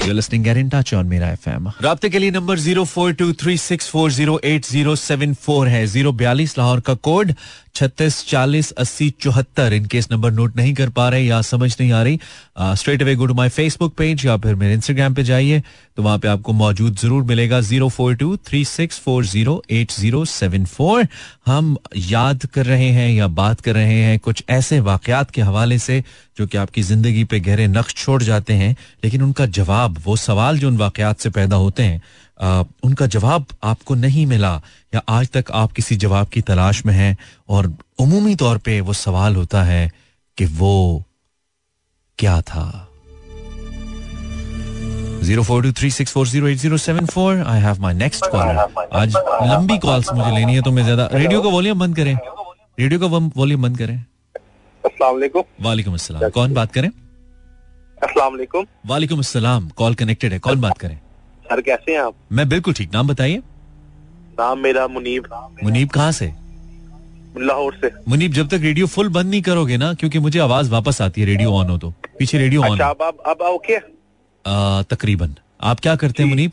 [0.07, 3.31] you listening get in touch on Mera FM राब्ते के लिए number zero four two
[3.41, 7.33] three six four zero eight zero seven four है। ज़ीरो बयालीस लाहौर का कोड।
[7.77, 11.91] छत्तीस चालीस अस्सी चौहत्तर। इन केस नंबर नोट नहीं कर पा रहे या समझ नहीं
[11.91, 12.19] आ रही
[12.59, 15.61] straight away go to my Facebook page या फिर मेरे इंस्टाग्राम पे जाइए
[15.97, 19.91] तो वहाँ पे आपको मौजूद ज़रूर मिलेगा zero four two three six four zero eight
[19.91, 21.07] zero seven four.
[21.45, 25.79] हम याद कर रहे हैं या बात कर रहे हैं कुछ ऐसे वाकयात के हवाले
[25.79, 26.03] से
[26.37, 30.59] जो कि आपकी ज़िंदगी पे गहरे नक्श छोड़ जाते हैं, लेकिन उनका जवाब, वो सवाल
[30.59, 32.01] जो उन वाकयात से पैदा होते हैं
[32.39, 34.53] आ, उनका जवाब आपको नहीं मिला
[34.93, 37.17] या आज तक आप किसी जवाब की तलाश में हैं
[37.49, 39.91] और उमूमी तौर पे वो सवाल होता है
[40.37, 41.03] कि वो
[42.19, 42.65] क्या था?
[45.23, 48.25] Zero four two three six four zero eight zero seven four I have my next
[48.31, 52.15] caller आज लंबी कॉल्स मुझे लेनी है तो मैं ज़्यादा रेडियो का वॉल्यूम बंद करें।
[52.79, 54.05] रेडियो का वॉल्यूम बंद करें।
[55.63, 56.89] वालेकुम अस्सलाम। कौन बात करें?
[57.97, 60.99] अस्सलाम वालेकुम वालेकुम अस्सलाम। कॉल कनेक्टेड है कौन बात करें?
[61.49, 62.15] सर कैसे हैं आप?
[62.31, 63.37] मैं बिल्कुल ठीक। नाम बताइए।
[64.39, 65.27] नाम मेरा मुनीब।
[65.63, 66.33] मुनीब कहाँ से?
[67.39, 71.01] लाहौर से। मुनीब जब तक रेडियो फुल बंद नहीं करोगे ना क्योंकि मुझे आवाज़ वापस
[71.01, 73.77] आती है रेडियो ऑन हो तो। पीछे रेडियो ऑन अच्छा अब अब अब ओके।
[74.91, 76.51] तकरीबन। आप क्या करते हैं मुनीब?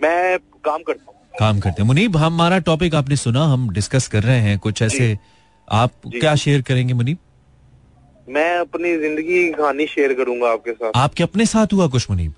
[0.00, 4.22] मैं काम करता हूँ। काम करते हैं। मुनीब हमारा टॉपिक आपने सुना हम डिस्कस कर
[4.22, 5.16] रहे हैं कुछ ऐसे।
[5.68, 7.18] आप क्या शेयर करेंगे मुनीब?
[8.28, 12.34] मैं अपनी ज़िंदगी की कहानी शेयर करूँगा आपके साथ। आपके अपने साथ हुआ कुछ मुनीब?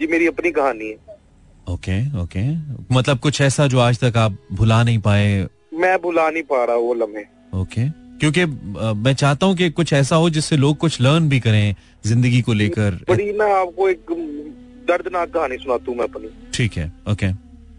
[0.00, 1.18] ये मेरी अपनी कहानी है।
[1.68, 2.42] ओके ओके
[2.94, 5.46] मतलब कुछ ऐसा जो आज तक आप भुला नहीं पाए?
[5.74, 7.24] मैं भुला नहीं पा रहा वो लम्हे।
[7.60, 7.88] ओके
[8.20, 8.44] क्योंकि
[9.04, 11.74] मैं चाहता हूँ कि कुछ ऐसा हो जिससे लोग कुछ लर्न भी करें
[12.06, 14.10] ज़िंदगी को लेकर। बड़ी मैं आपको एक
[14.88, 17.26] दर्दनाक कहानी सुनाता हूँ मैं अपनी। ठीक है okay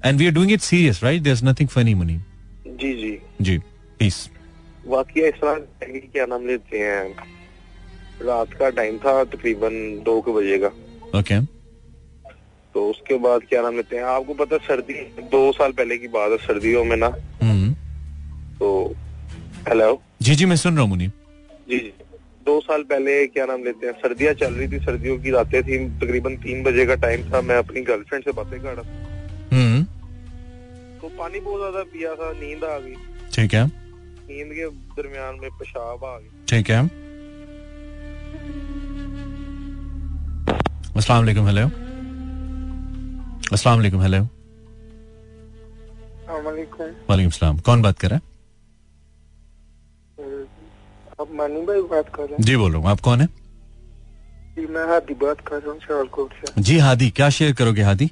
[0.08, 2.18] and we are doing it serious right there is nothing funny Mani
[2.82, 2.94] ji.
[3.02, 4.18] जी जी प्लीज़
[4.88, 7.04] वाकया इस तरह क्या नाम लेते हैं।
[8.26, 9.74] रात का टाइम था तकरीबन
[10.06, 11.46] दो के बजे का ओके okay.
[12.76, 14.94] तो उसके बाद क्या नाम लेते हैं आपको पता सर्दी
[15.32, 17.08] दो साल पहले की बात है सर्दियों में ना।
[17.42, 17.74] हम्म।
[18.60, 18.70] तो
[19.68, 21.08] हेलो जी जी मैं सुन रहा हूँ जी
[21.70, 21.92] जी।
[22.46, 25.78] दो साल पहले क्या नाम लेते हैं सर्दियाँ चल रही थी सर्दियों की रातें थी
[26.00, 28.84] तकरीबन तीन बजे का टाइम था मैं अपनी गर्लफ्रेंड से बातें कर रहा
[29.52, 29.84] हम्म।
[31.02, 32.96] तो पानी बहुत ज़्यादा पिया था नींद आ गई।
[33.34, 36.80] ठीक है। नींद के दरमियान में पेशाब आ गई। ठीक है।
[40.96, 41.70] अस्सलाम वालेकुम हेलो
[43.54, 44.22] अस्सलाम वालेकुम हेलो
[47.10, 48.22] वालेकुम सलाम कौन बात कर रहा है?
[51.22, 52.42] आप मानी भाई बात कर रहे हैं?
[52.44, 53.28] जी बोल रहा हूँ। आप कौन है?
[54.56, 58.10] जी मैं हादी बात कर रहा हूँ सियालकोट से। जी हादी क्या शेयर करोगे हादी?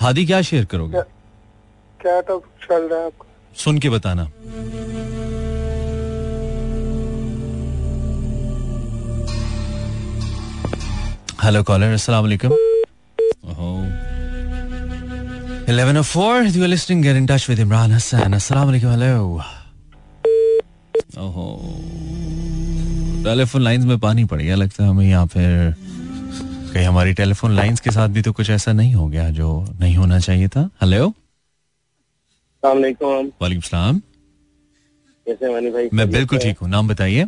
[0.00, 0.92] हादी क्या शेयर करोगे?
[0.92, 1.02] क्या,
[2.00, 3.28] क्या तो चल रहा है आपका?
[3.64, 4.24] सुन के बताना।
[11.42, 12.52] हेलो कॉलर अस्सलाम वालेकुम
[15.72, 16.42] Eleven oh four.
[16.54, 17.02] You are listening.
[17.02, 18.34] Get in touch with Imran Hassan.
[18.38, 18.90] Assalamu alaikum.
[18.94, 19.42] Hello.
[21.18, 21.46] ओहो
[23.24, 25.74] टेलीफोन लाइंस में पानी पड़ गया लगता है हमें यहाँ फिर
[26.74, 29.48] कहीं हमारी टेलीफोन लाइंस के साथ भी तो कुछ ऐसा नहीं हो गया जो
[29.80, 31.08] नहीं होना चाहिए था हेलो
[32.62, 34.00] वालेकुम सलाम
[35.26, 37.24] कैसे मानी भाई मैं बिल्कुल ठीक हूँ नाम बताइए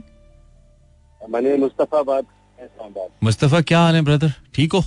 [1.66, 2.24] मुस्तफ़ा बात
[3.24, 4.80] मुस्तफ़ा क्या हाल है ब्रदर ठीक हो?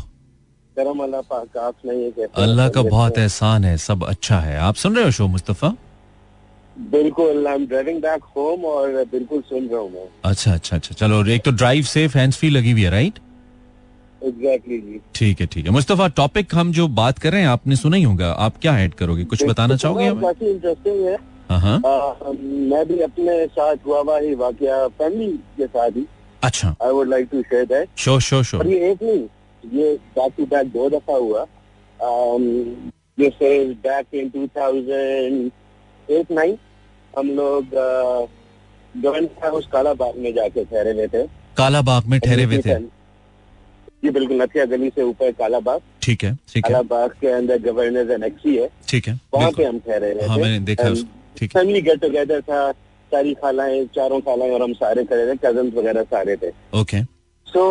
[0.78, 4.96] करम अल्लाह पाक आप नहीं अल्लाह का बहुत एहसान है सब अच्छा है। आप सुन
[4.96, 5.74] रहे हो शो मुस्तफ़ा?
[6.76, 11.26] बिल्कुल I am driving back home और बिल्कुल सुन रहा हूँ अच्छा अच्छा अच्छा। चलो
[11.36, 13.20] एक तो ड्राइव सेफ़ हैंड्स फ्री लगी हुई है राइट
[14.22, 17.76] एग्जैक्टली जी। ठीक है ठीक है। मुस्तफ़ा टॉपिक हम जो बात कर रहे हैं आपने
[17.76, 19.24] सुना ही होगा। आप क्या ऐड करोगे?
[19.26, 20.22] कुछ बताना चाहोगे हमें?
[20.22, 21.18] काफ़ी इंटरेस्टिंग है।
[21.50, 21.78] हाँ, हाँ।
[22.72, 26.06] मैं भी अपने साथ हुआ हुआ ही वाकया फैमिली के साथ ही।
[26.44, 29.22] अच्छा। I would like to share that show show show ये एक नहीं
[29.64, 31.46] ये बैक टू बैक दो दफ़ा हुआ।
[33.20, 33.48] जैसे
[33.86, 35.52] back in two thousand
[36.08, 36.58] eight nine
[37.18, 41.26] हम लोग गवर्नमेंट हाउस काला बाग में जाके ठहरे हुए थे।
[41.58, 42.76] काला बाग में ठहरे हुए थे।
[44.04, 47.28] जी बिल्कुल नथिया गली से ऊपर काला बाग ठीक है ठीक है। काला बाग के
[47.32, 50.94] अंदर गवर्नर एनेक्सी है ठीक है वहाँ पे हम ठहरे हुए हाँ, मैंने देखा
[51.54, 52.72] फैमिली गेट टुगेदर था।
[53.12, 56.50] सारी खालाएँ चारों खालाएँ और हम सारे खड़े थे कज़न वगैरह सारे थे।
[56.82, 57.04] Okay
[57.48, 57.62] so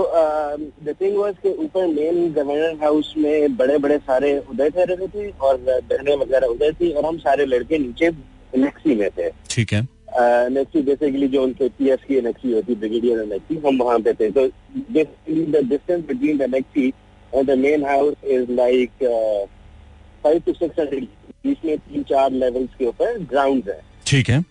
[0.84, 5.08] the thing was के ऊपर मेन गवर्नर हाउस में बड़े बड़े सारे उदय ठहरे हुए
[5.08, 8.10] थे और बहने वगैरह उदय थी और हम सारे लड़के नीचे
[8.56, 9.80] नेक्सी में थे। ठीक है।
[10.50, 14.30] नेक्सी बेसिकली जो उनके पी एस की नेक्सी होती ब्रिगेडियर नेक्सी हम वहाँ पे थे।
[14.30, 14.46] तो
[14.76, 16.86] basically the distance between the annexe
[17.32, 18.90] and the main house is like
[20.24, 21.04] five to six hundred
[21.44, 24.44] बीच में तीन चार लेवल्स के ऊपर ग्राउंड है। ठीक है।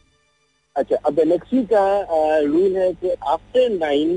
[0.75, 1.83] अच्छा अब एलेक्सी का
[2.43, 4.09] रूल है कि आफ्टर नाइन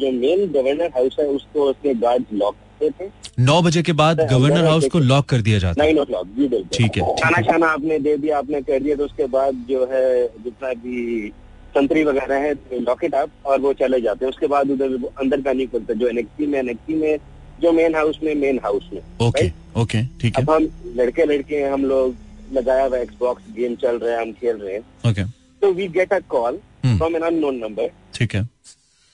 [0.00, 4.20] जो मेन गवर्नर हाउस है उसको उसके गार्ड लॉक करते थे। नौ बजे के बाद
[4.30, 7.14] गवर्नर हाउस को लॉक कर दिया जाता है। नाइन ओ क्लॉक जी बिल्कुल। ठीक है
[7.22, 11.28] खाना खाना आपने दे दिया आपने कर दिया तो उसके बाद जो है जितना भी
[11.76, 15.40] संतरी वगैरह है लॉक इट अप और वो चले जाते हैं। उसके बाद उधर अंदर
[15.40, 17.16] का नहीं खुलता जो एनेक्सी में एनेक्सी में
[17.62, 19.48] जो मेन हाउस में मेन हाउस में ओके
[19.80, 22.21] ओके ठीक है। अब हम लड़के लड़के हैं हम लोग
[22.52, 25.24] लगाया हुआ एक्सबॉक्स गेम चल रहा है हम खेल रहे हैं। ओके
[25.62, 28.48] तो we get a call from an unknown number ठीक है।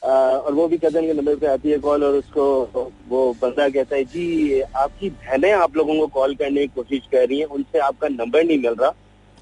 [0.02, 2.44] और वो भी कज़न के नंबर पे आती है कॉल और उसको
[3.08, 7.26] वो बंदा कहता है जी आपकी बहनें आप लोगों को कॉल करने की कोशिश कर
[7.28, 8.88] रही हैं उनसे आपका नंबर नहीं मिल रहा।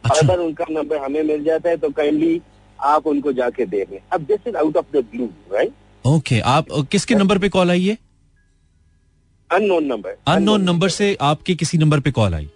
[0.04, 2.40] अच्छा। अगर उनका नंबर हमें मिल जाता है तो काइंडली
[2.78, 5.72] आप उनको जाके दे दें। अब this is out of the blue right
[6.04, 7.96] okay आप किसके नंबर पे कॉल आई है?
[9.50, 12.48] अननोन नंबर अननोन नंबर से आपके किसी नंबर पे कॉल आई?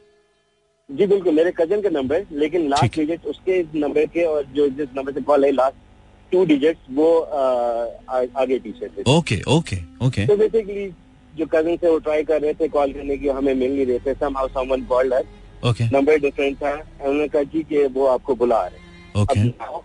[0.90, 4.88] जी बिल्कुल मेरे कज़न के नंबर लेकिन लास्ट डिजिट उसके नंबर के और जो जिस
[4.96, 5.76] नंबर से कॉल है लास्ट
[6.33, 9.76] टू डिजिट्स वो आ, आगे पीछे थे। ओके ओके
[10.07, 10.88] ओके तो बेसिकली
[11.33, 13.98] जो कज़न थे वो ट्राई कर रहे थे कॉल करने की हमें मिल नहीं रहे
[13.98, 15.24] थे। Somehow someone called us
[15.66, 19.40] okay number different था। उन्होंने कहा जी कि वो आपको बुला रहे ओके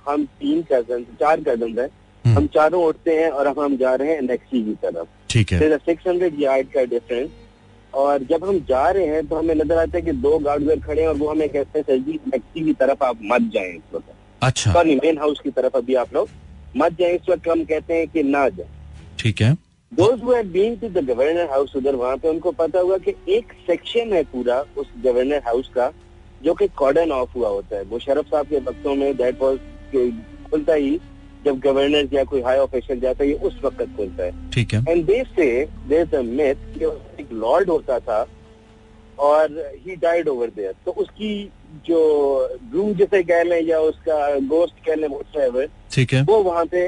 [0.10, 4.14] हम तीन कज़न चार कज़न है। हम्म। हम चारों उठते हैं और हम जा रहे
[4.14, 7.30] हैं नेक्सी की तरफ़। ठीक है। सिक्स हंड्रेड यार्ड का डिफरेंस
[7.96, 11.02] और जब हम जा रहे हैं तो हमें नज़र आता है कि दो गार्ड खड़े
[11.02, 13.94] हैं और वो हमें कहते हैं सर जी टैक्सी की तरफ़ आप मत जाए इस
[13.94, 16.30] वक्त। अच्छा। सॉरी मेन हाउस की तरफ़ अभी आप लोग
[16.78, 18.68] मत जाए। इस वक्त हम कहते हैं कि ना जाए।
[19.20, 19.52] ठीक है।
[19.92, 23.54] Who have been to the governor house उधर वहाँ पे उनको पता हुआ कि एक
[23.68, 25.92] सेक्शन है पूरा उस गवर्नर हाउस का
[26.44, 29.58] जो कि कॉर्डन ऑफ़ हुआ होता है। वो शरफ साहब के वक्तों में दैट वाज
[30.52, 30.98] खुलता ही
[31.46, 34.84] जब गवर्नर या कोई हाई ऑफिशियल जाता है ये उस वक्त खुलता है। ठीक है।
[34.90, 35.48] एंड दे से
[35.88, 36.86] देयर इज़ अ मिथ कि
[37.26, 38.26] एक लॉर्ड होता था
[39.26, 39.52] और
[39.86, 41.34] ही डाइड ओवर देयर तो उसकी
[41.88, 42.00] जो
[42.74, 46.88] रूम जिसे कह लें या उसका गोस्ट कह लें ठीक है। वो वहाँ पे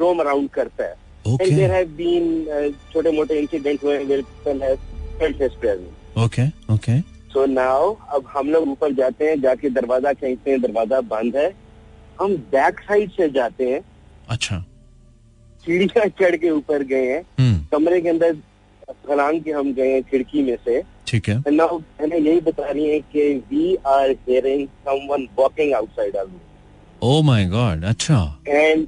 [0.00, 6.22] रोम अराउंड करता है। एंड देयर हैव बीन छोटे मोटे इंसिडेंट हुए felt his presence
[6.24, 7.00] okay okay
[7.32, 11.52] so now अब हम लोग ऊपर जाते हैं जाके दरवाज़ा खींचते हैं दरवाज़ा बंद है।
[12.20, 13.80] हम बैक साइड से जाते हैं।
[14.30, 14.58] अच्छा।
[15.64, 18.36] सीढ़ियाँ चढ़ के ऊपर गए हैं। हम्म। कमरे के अंदर
[18.90, 22.98] फलांग के हम गए खिड़की में से। ठीक है। Now मैंने यही बता रही है
[23.12, 26.40] कि we are hearing someone walking outside our
[27.02, 28.18] oh my god अच्छा।
[28.48, 28.86] एंड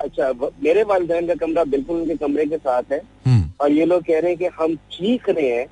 [0.00, 0.32] अच्छा
[0.64, 4.18] मेरे वालदेन का कमरा बिल्कुल उनके कमरे के साथ है। हम्म। और ये लोग कह
[4.20, 5.66] रहे हैं कि हम चीख रहे हैं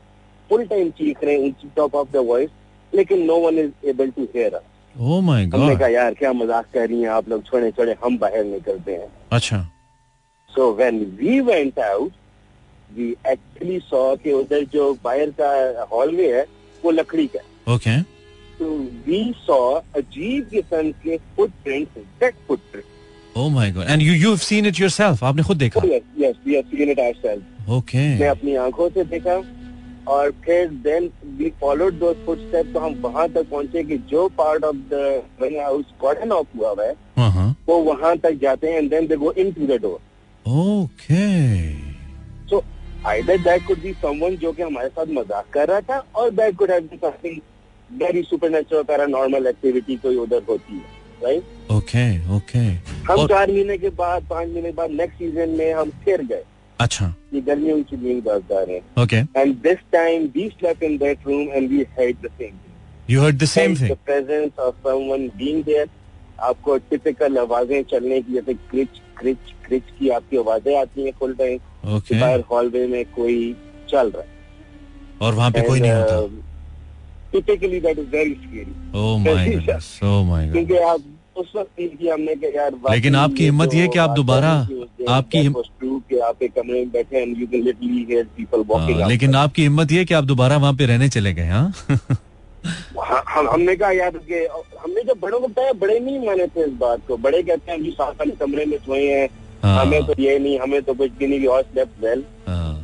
[0.51, 2.51] फुल टाइम चीख रहे हैं टॉप ऑफ़ द वॉइस
[2.93, 4.63] लेकिन no one is able to hear us
[4.97, 7.45] oh my हमने गॉड कहा यार क्या मज़ाक कर रही हैं आप लोग?
[7.47, 9.59] छोड़े छोड़े हम बाहर निकलते हैं। अच्छा।
[10.51, 12.13] So when we went out
[12.97, 16.47] we actually saw कि उधर जो बाहर का हॉलवे है
[16.83, 18.01] वो लकड़ी का ओके
[18.61, 19.59] तो वी सॉ
[19.97, 24.81] अजीब किस्म के footprints dead footprints oh my God and you you have seen it
[24.81, 25.81] yourself आपने खुद देखा?
[25.87, 29.41] Yes yes we have seen it ourselves okay मैं अपनी आँखों से देखा
[30.13, 34.65] और फिर then we followed those footsteps तो हम वहाँ तक पहुँचे कि जो part
[34.65, 35.21] of the
[35.59, 39.07] house cordon off हुआ हुआ है हाँ हाँ वो वहाँ तक जाते हैं and then
[39.07, 39.99] they go into the door
[40.47, 41.27] okay
[43.09, 46.31] so either that could be someone जो कि हमारे साथ मज़ाक कर रहा था और
[46.31, 47.41] that could have been something
[48.01, 52.05] very supernatural paranormal activity कोई उधर होती है राइट ओके
[52.37, 52.59] ओके
[53.09, 56.45] हम चार महीने के बाद पाँच महीने बाद नेक्स्ट सीज़न में हम फिर गए।
[56.81, 61.27] अच्छा। ये गर्मियों की नींद बरकरार है। Okay and this time we slept in that
[61.27, 64.87] room and we had the same thing you heard the same the thing presence of
[64.87, 65.89] someone being there
[66.49, 71.35] आपको टिपिकल आवाज़ें चलने की जैसे क्रिच क्रिच क्रिच की आपकी आवाज़ें आती है फुल
[71.35, 73.37] टाइम कि ओके बाहर हॉलवे में कोई
[73.91, 74.37] चल रहा है।
[75.23, 76.21] और वहाँ पे कोई नहीं होता?
[77.33, 78.73] Typically that is very scary
[80.53, 81.01] क्योंकि आप
[81.37, 81.81] उस वक्त
[82.13, 85.39] हमने कि यार लेकिन आपकी हिम्मत ये कि आप दोबारा- आपकी
[86.21, 89.63] आप एक कमरे में बैठे and you can literally hear people walking हाँ, लेकिन आपकी
[89.63, 91.73] हिम्मत ये कि आप दोबारा वहाँ पे रहने चले गए हाँ?
[93.29, 94.47] हम हमने कहा यार कि
[94.83, 97.83] हमने जब बड़ों को बताया बड़े नहीं माने थे इस बात को। बड़े कहते हैं
[97.83, 99.29] जी साथ वाले कमरे में सोए हैं।
[99.63, 102.75] हाँ। हमें तो ये नहीं हमें तो कुछ भी नहीं स्लेप्ट वेल हाँ,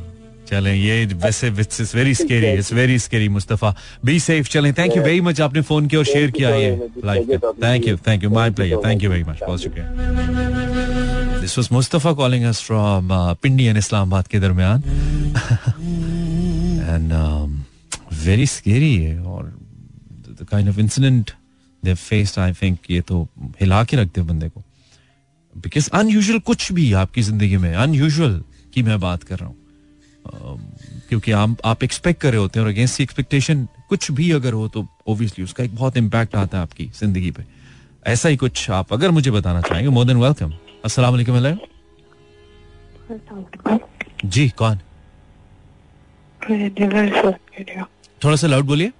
[0.47, 3.73] चलें ये वैसे it's very scary it's very scary Mustafa.
[4.05, 7.29] Be safe चलें। थैंक यू वेरी मच आपने फ़ोन किया और शेयर किया ये life
[7.63, 12.13] thank you thank you my player thank you very much बहुत शुक्रिया। This was Mustafa
[12.13, 13.09] calling us from
[13.43, 14.83] Pindi and Islamabad के दरमियान।
[16.85, 17.13] एंड
[18.25, 19.53] वेरी स्केरी है और
[20.45, 21.31] the kind of incident
[21.83, 23.27] they faced I think ये तो
[23.61, 24.63] हिला के रखते हैं बंदे को।
[25.55, 29.57] बिकॉज़ अनयूजुअल कुछ भी आपकी ज़िंदगी में अनयूजुअल की मैं बात कर रहा हूँ।
[31.09, 34.67] क्योंकि आप आप एक्सपेक्ट कर रहे होते हैं और अगेंस्ट एक्सपेक्टेशन कुछ भी अगर हो
[34.67, 37.43] तो ओब्वियसली उसका एक बहुत इम्पैक्ट आता है आपकी ज़िंदगी पे।
[38.05, 40.53] ऐसा ही कुछ आप अगर मुझे बताना चाहेंगे मोर देन वेलकम
[40.85, 41.17] अस्सलाम
[44.25, 44.79] जी कौन?
[48.21, 48.91] थोड़ा सा लाउड बोलिए।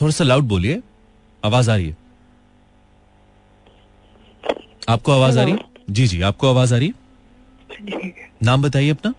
[0.00, 0.82] थोड़ा सा लाउड बोलिए।
[1.44, 1.96] आवाज़ आ रही है।
[4.88, 5.52] आपको आवाज़ आ रही?
[5.52, 5.58] है
[5.90, 6.92] जी जी आपको आवाज़ आ रही?
[7.70, 9.14] है नाम बताइए अपना।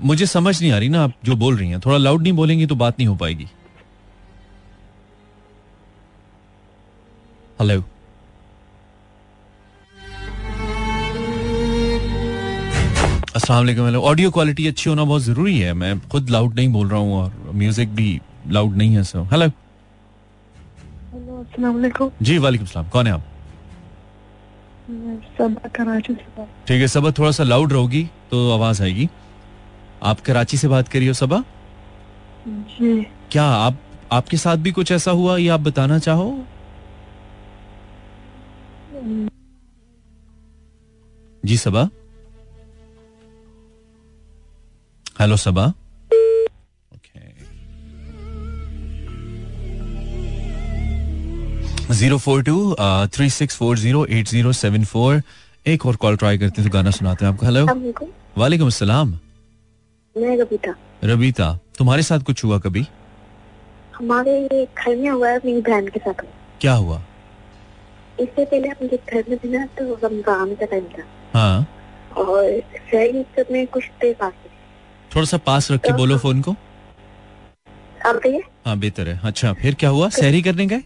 [0.00, 2.66] मुझे समझ नहीं आ रही ना आप जो बोल रही हैं। थोड़ा लाउड नहीं बोलेंगी
[2.66, 3.48] तो बात नहीं हो पाएगी।
[7.60, 7.82] हेलो
[13.44, 16.88] अस्सलाम वालेकुम हेलो ऑडियो क्वालिटी अच्छी होना बहुत ज़रूरी है। मैं खुद लाउड नहीं बोल
[16.88, 19.46] रहा हूँ और म्यूज़िक भी लाउड नहीं है सो हेलो
[21.12, 22.88] हेलो जी वालेकुम सलाम.
[22.88, 23.24] कौन है आप?
[26.68, 29.08] ठीक है सबा थोड़ा सा लाउड रहोगी तो आवाज़ आएगी.
[30.02, 31.42] आप कराची से बात करिए सबा?
[32.48, 32.94] जी.
[33.32, 33.78] क्या आप
[34.12, 36.30] आपके साथ भी कुछ ऐसा हुआ ये आप बताना चाहो?
[41.42, 41.88] जी Saba?
[45.16, 45.64] Hello Saba
[51.90, 52.54] zero four two
[53.14, 55.20] three six four zero eight zero seven four
[55.66, 57.66] एक और कॉल ट्राई करते हैं तो गाना सुनाते हैं आपको। हेलो
[58.38, 59.10] वालेकुम अस्सलाम।
[60.16, 60.74] मैं कविता
[61.04, 62.86] रबीता तुम्हारे साथ कुछ हुआ कभी?
[63.96, 66.24] हमारे घर में हुआ है मेरी बहन के साथ।
[66.60, 67.00] क्या हुआ?
[68.20, 71.66] इससे पहले हम जब घर में थे ना तो रमज़ान का टाइम था। हाँ।
[72.16, 72.60] और
[73.36, 74.43] सब में कुछ देर थे।
[75.14, 76.54] थोड़ा सा पास रख के बोलो फ़ोन को।
[78.66, 80.08] हाँ बेहतर है। अच्छा फिर क्या हुआ?
[80.10, 80.82] सहरी करने गए?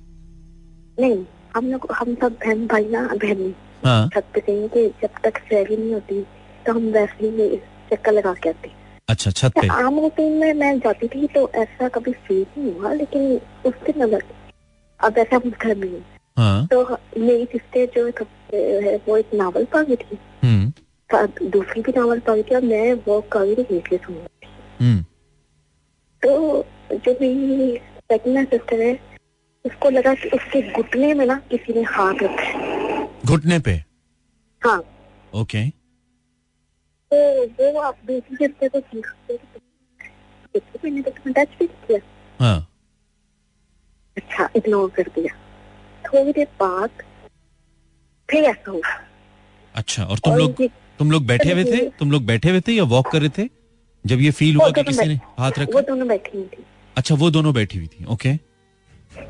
[1.01, 1.25] नहीं
[1.57, 5.39] हम लोग हम सब बहन भाई ना बहन। हाँ। छत पे कहेंगे कि जब तक
[5.51, 6.21] शहरी नहीं होती
[6.67, 7.57] तो हम वैसे ही
[7.93, 8.71] चक्कर लगा के आते।
[9.09, 12.93] अच्छा छत पे। आम रूटीन में मैं जाती थी तो ऐसा कभी फील नहीं हुआ
[12.93, 14.23] लेकिन उस दिन अलग।
[15.01, 16.03] अब ऐसा हम घर में
[16.37, 16.83] हाँ। तो
[17.19, 20.28] मेरी सिस्टर जो है वो एक नावल पढ़ रही थी। तो
[21.15, 25.05] दूसरी भी नावल पढ़ और मैं वो कवि हेटलेस हूँ
[26.23, 26.31] तो
[26.93, 27.77] जो मेरी
[28.13, 28.93] सेकंड सिस्टर है
[29.65, 33.73] उसको लगा कि उसके घुटने में ना किसी ने हाथ रखा है। घुटने पे?
[34.63, 34.79] हाँ।
[35.33, 35.69] ओके
[37.11, 39.39] तो वो आप दूसरी सिस्टर को पूछते
[40.85, 41.99] मैंने तो तुम्हें टच भी किया।
[42.41, 42.69] हाँ।
[44.17, 45.35] अच्छा इग्नोर कर दिया।
[46.05, 47.03] थोड़ी देर बाद
[48.29, 48.97] फिर ऐसा हुआ।
[49.75, 50.63] अच्छा और तुम लोग
[50.99, 51.81] तुम लोग बैठे हुए थे?
[51.99, 53.49] तुम लोग बैठे हुए थे या वॉक कर रहे थे?
[54.05, 56.65] जब ये फील हुआ कि किसी ने हाथ वो रखा दोनों बैठी हुई थी।
[56.97, 58.29] अच्छा वो दोनों बैठी हुई थी ओके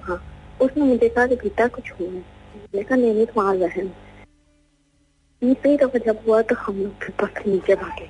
[0.03, 0.23] हाँ
[0.61, 2.23] उसने मुझे कहा कुछ हुआ है?
[2.75, 3.91] मैंने नहीं नहीं तुम्हारा बहन
[5.43, 8.07] तीसरी दफ़ा जब हुआ तो हम लोग फिर बस नीचे भागे।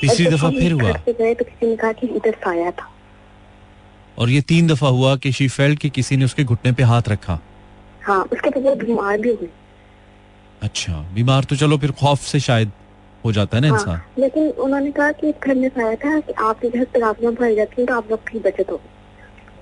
[0.00, 0.92] तीसरी दफ़ा फिर हुआ?
[1.08, 2.90] गए तो किसी ने कहा कि इधर साया था।
[4.18, 7.08] और ये तीन दफ़ा हुआ कि शी फेल्ट कि किसी ने उसके घुटने पे हाथ
[7.08, 7.38] रखा?
[8.02, 9.48] हाँ उसके बाद बीमार भी हुई।
[10.62, 12.72] अच्छा बीमार तो चलो फिर खौफ से शायद
[13.26, 13.88] हो जाता है ना इंसान?
[13.88, 17.80] हाँ लेकिन उन्होंने कहा कि घर में साया था कि आपके घर तराबियाँ भर जाती
[17.80, 18.80] हैं तो आप लोग की बचत हो।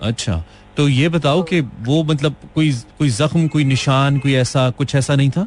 [0.03, 0.43] अच्छा
[0.77, 5.15] तो ये बताओ कि वो मतलब कोई कोई जख्म कोई निशान कोई ऐसा कुछ ऐसा
[5.15, 5.47] नहीं था?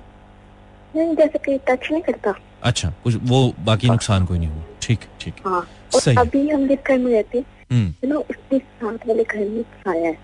[0.95, 4.99] नहीं जैसे कोई टच नहीं करता। अच्छा कुछ वो बाकी नुकसान कोई नहीं हुआ। ठीक
[5.21, 5.60] ठीक। हाँ
[5.93, 9.62] और सही। अभी हम जिस घर में रहते हैं हम्म। उसके साथ वाले घर में
[9.62, 10.17] साया है।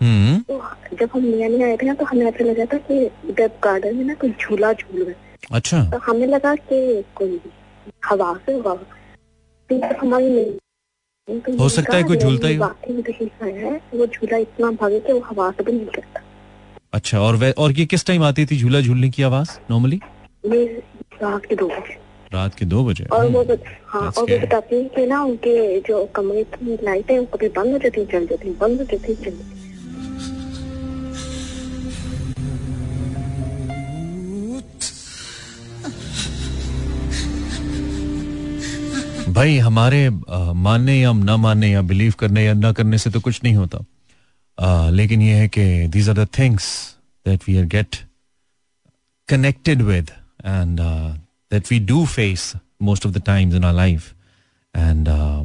[0.00, 0.60] हम्म। तो
[1.00, 2.98] जब हम नया नया आए थे ना तो हमें ऐसा लगा था कि
[3.38, 6.78] जब गार्डन में ना कोई झूला झूल रहा है। अच्छा। तो हमें लगा कि
[7.16, 7.40] कोई
[8.04, 8.76] हवा से हुआ।
[10.00, 12.66] हमारी नहीं तो हो सकता है कोई झूलता ही हो।
[13.98, 16.20] वो झूला इतना भागे कि वो हवा से भी नहीं करता
[16.92, 20.00] अच्छा और वे और ये किस टाइम आती थी झूला झूलने की आवाज़ नॉर्मली
[21.22, 21.96] रात के दो बजे।
[22.32, 24.38] रात के दो बजे। और वो हम्म, हाँ और वो.
[24.46, 28.26] बताती है कि ना उनके जो कमरे की लाइट वो कभी बंद हो जाती चल
[28.26, 29.57] जाती बंद हो जाती चल जाती
[39.38, 43.40] भाई हमारे मानने या ना मानने या बिलीव करने या ना करने से तो कुछ
[43.44, 43.78] नहीं होता।
[44.58, 46.64] अ, लेकिन ये है कि these are the things
[47.26, 47.96] that we are get
[49.28, 50.10] connected with
[51.52, 52.48] that we do face
[52.88, 54.08] most of the times in our life.
[54.74, 55.44] And uh,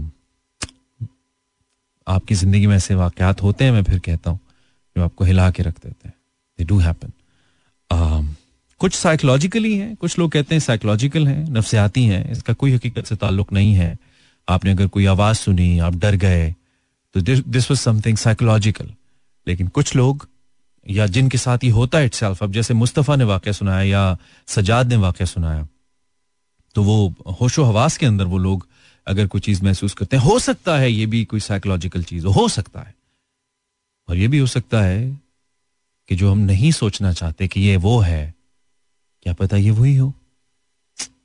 [2.08, 4.40] आपकी ज़िंदगी में ऐसे वाकयात होते हैं मैं फिर कहता हूँ
[4.98, 6.16] जो आपको हिला के रख देते हैं।
[6.60, 7.12] दे डू हैपन
[8.84, 13.16] कुछ साइकोलॉजिकली हैं, कुछ लोग कहते हैं साइकोलॉजिकल हैं, नफसियाती हैं, इसका कोई हकीकत से
[13.16, 13.98] ताल्लुक नहीं है।
[14.48, 16.50] आपने अगर कोई आवाज़ सुनी, आप डर गए
[17.16, 18.90] तो दिस वॉज़ समथिंग साइकोलॉजिकल
[19.48, 20.28] लेकिन कुछ लोग,
[20.86, 24.18] या जिनके साथ ही होता है इटसेल्फ अब जैसे मुस्तफ़ा ने वाक्य सुनाया, या
[24.48, 25.68] सजाद ने वाक्य सुनाया
[26.76, 28.68] तो वो होशो हवास के अंदर वो लोग
[29.08, 32.48] अगर कोई चीज़ महसूस करते हैं, हो सकता है ये भी कोई साइकोलॉजिकल चीज़ हो
[32.50, 32.94] सकता है।
[34.10, 35.02] और ये भी हो सकता है
[36.10, 38.34] कि जो हम नहीं सोचना चाहते कि ये वो है
[39.24, 40.14] क्या पता ये वही हो?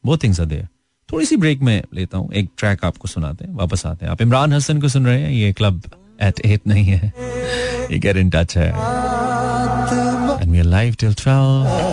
[0.06, 0.68] वो थिंग्स आर देयर
[1.12, 4.22] थोड़ी सी ब्रेक में लेता हूँ। एक ट्रैक आपको सुनाते हैं। वापस आते हैं। आप
[4.22, 5.82] इमरान हसन को सुन रहे हैं। ये क्लब
[6.22, 7.12] एट एट नहीं है।
[7.92, 8.74] ये गेट इन टच है।
[10.38, 11.88] And we are live till 12.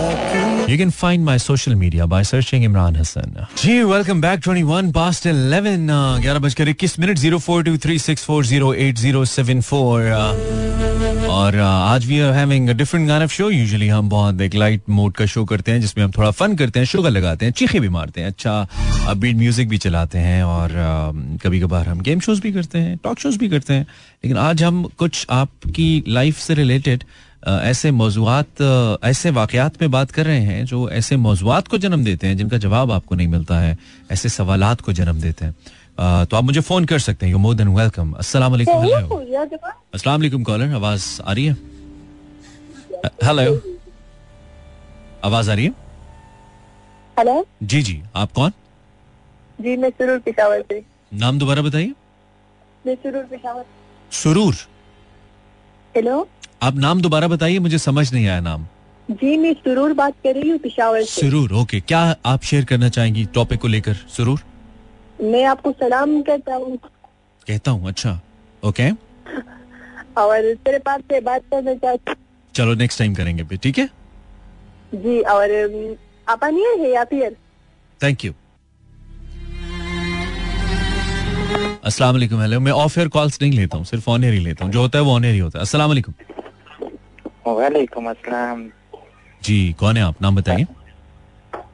[0.70, 3.36] You can find my social media by searching Imran Hassan.
[3.63, 8.00] जी welcome back 21 past 11 uh, 11 बजकर इक्कीस minute zero four two three
[8.00, 10.02] six four zero eight zero seven four
[11.30, 14.82] और uh, आज we are having different kind of show usually हम बहुत एक light
[14.90, 17.80] mode का show करते हैं जिसमें हम थोड़ा फन करते हैं शुगर लगाते हैं चीखे
[17.80, 18.68] भी मारते हैं अच्छा
[19.18, 20.70] बीट म्यूज़िक भी चलाते हैं और
[21.44, 23.82] कभी कभार हम गेम शोज़ भी करते हैं टॉक शोज़ भी करते हैं।
[24.26, 27.04] लेकिन आज हम कुछ आपकी लाइफ से रिलेटेड
[27.48, 32.28] ऐसे मौजूद ऐसे वाकयात में बात कर रहे हैं जो ऐसे मौजूद को जन्म देते
[32.28, 33.78] हैं जिनका जवाब आपको नहीं मिलता है
[34.12, 35.56] ऐसे सवालात को जन्म देते हैं।
[35.98, 39.18] तो आप मुझे फ़ोन कर सकते हैं। यू मोर देन वेलकम अस्सलाम वालेकुम हेलो
[39.93, 41.54] अस्सलाम वालेकुम कॉलर आवाज़ आ रही है?
[43.24, 43.60] हेलो
[45.26, 45.74] आवाज़ आ रही है?
[47.20, 48.02] हेलो जी जी.
[48.16, 48.52] आप कौन?
[49.60, 50.84] जी मैं सुरूर पिशावर से।
[51.14, 51.93] नाम दोबारा बताइए।
[52.86, 53.66] मैं सुरूर पिशावर।
[54.12, 54.56] सुरूर।
[55.96, 56.28] हेलो
[56.64, 58.66] आप नाम दोबारा बताइए मुझे समझ नहीं आया नाम।
[59.10, 62.89] जी मैं सुरूर बात कर रही हूँ पिशावर से। सुरूर ओके क्या आप शेयर करना
[62.89, 63.93] चाहेंगी टॉपिक को लेकर?
[63.93, 64.39] सुरूर।
[65.22, 66.78] मैं आपको सलाम कहता हूँ।
[67.47, 68.20] कहता हूँ अच्छा।
[68.63, 68.89] ओके
[70.18, 72.13] और तेरे पास से बात करना चाहती
[72.55, 73.86] चलो नेक्स्ट टाइम करेंगे फिर ठीक है?
[74.95, 75.49] जी और
[76.28, 77.36] आप आनिए है या फिर?
[78.01, 78.34] थैंक यू
[81.86, 84.66] अस्सलाम वालेकुम हेलो मैं ऑफ़ एयर कॉल्स नहीं लेता हूँ सिर्फ़ ऑन एयर ही लेता
[84.66, 86.13] हूँ। जो होता है वो ऑन एयर ही होता है। अस्सलाम वालेकुम।
[87.47, 88.66] वालेकुम अस्सलाम।
[89.43, 90.22] जी कौन है आप?
[90.22, 90.85] नाम बताइए। सर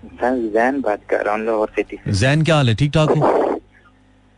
[0.03, 2.75] जैन बात कर रहा हूँ लाहौर सिटी जैन क्या हाल है?
[2.75, 3.27] ठीक ठाक हो?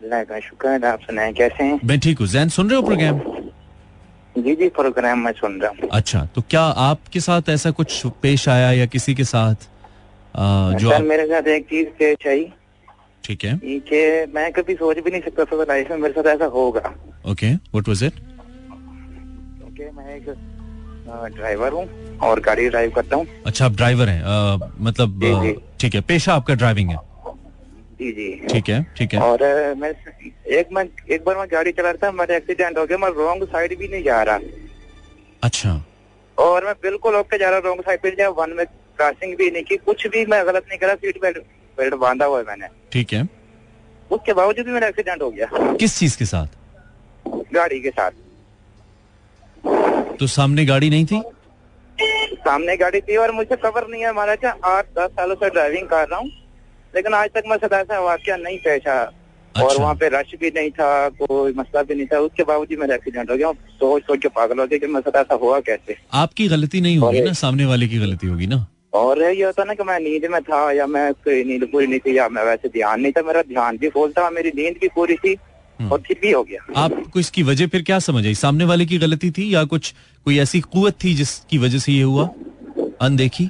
[0.01, 1.79] अल्लाह का शुक्र आप सुनाए कैसे हैं?
[1.85, 3.19] मैं ठीक हूँ। जैन सुन रहे हो प्रोग्राम
[4.35, 8.47] जी जी प्रोग्राम मैं सुन रहा हूँ। अच्छा तो क्या आपके साथ ऐसा कुछ पेश
[8.49, 9.55] आया या किसी के साथ
[10.35, 12.45] आ, जो सर आप मेरे साथ एक चीज़ पेश आई।
[13.23, 16.29] ठीक है। ये कि मैं कभी सोच भी नहीं सकता था लाइफ में मेरे साथ
[16.35, 16.93] ऐसा होगा।
[17.31, 18.13] ओके व्हाट वाज इट
[19.59, 20.29] क्योंकि मैं एक
[21.35, 24.23] ड्राइवर हूँ और गाड़ी ड्राइव करता हूँ। अच्छा आप ड्राइवर हैं।
[24.79, 25.19] मतलब।
[25.81, 26.97] ठीक है पेशा आपका ड्राइविंग है?
[27.99, 29.43] जी जी। ठीक है ठीक है। और
[29.77, 29.89] मैं
[30.59, 33.43] एक मैं एक बार मैं गाड़ी चला रहा था मेरा एक्सीडेंट हो गया मैं रॉन्ग
[33.47, 34.39] साइड भी नहीं जा रहा।
[35.43, 35.81] अच्छा।
[36.37, 39.77] और मैं बिल्कुल ओके जा रहा रॉन्ग साइड पे वन में क्रॉसिंग भी नहीं की
[39.85, 41.37] कुछ भी मैं गलत नहीं करा सीट बेल्ट
[41.77, 43.27] बेल्ट बांधा हुआ है मैंने। ठीक है।
[44.11, 46.47] उसके बावजूद भी मेरा एक्सीडेंट हो गया। किस चीज़ के साथ?
[47.53, 48.11] गाड़ी के साथ।
[50.19, 51.21] तो सामने गाड़ी नहीं थी?
[52.35, 56.07] सामने गाड़ी थी और मुझे खबर नहीं है महाराज आठ दस सालों से ड्राइविंग कर
[56.07, 56.29] रहा हूँ।
[56.95, 60.33] लेकिन आज तक मैं सदा ऐसा वाक्य नहीं पेश आया और अच्छा। वहाँ पे रश
[60.41, 64.03] भी नहीं था कोई मसला भी नहीं था। उसके बावजूद मेरा एक्सीडेंट हो गया सोच
[64.03, 67.21] सोच के पागल हो गया कि मैं सदा ऐसा हुआ कैसे। आपकी गलती नहीं होगी
[67.21, 67.33] ना?
[67.33, 68.65] सामने वाले की गलती होगी ना?
[68.93, 71.99] और ये होता ना कि मैं नींद में था या मैं कोई नींद पूरी नहीं
[71.99, 74.87] थी या मैं वैसे ध्यान नहीं था मेरा ध्यान भी फुल था मेरी नींद भी
[74.95, 75.35] पूरी थी।
[75.81, 78.35] और ठीक भी हो गया। आपको इसकी वजह फिर क्या समझ आई?
[78.35, 79.93] सामने वाले की गलती थी या कुछ
[80.25, 82.29] कोई ऐसी कुवत थी जिसकी वजह से ये हुआ?
[83.01, 83.49] अनदेखी?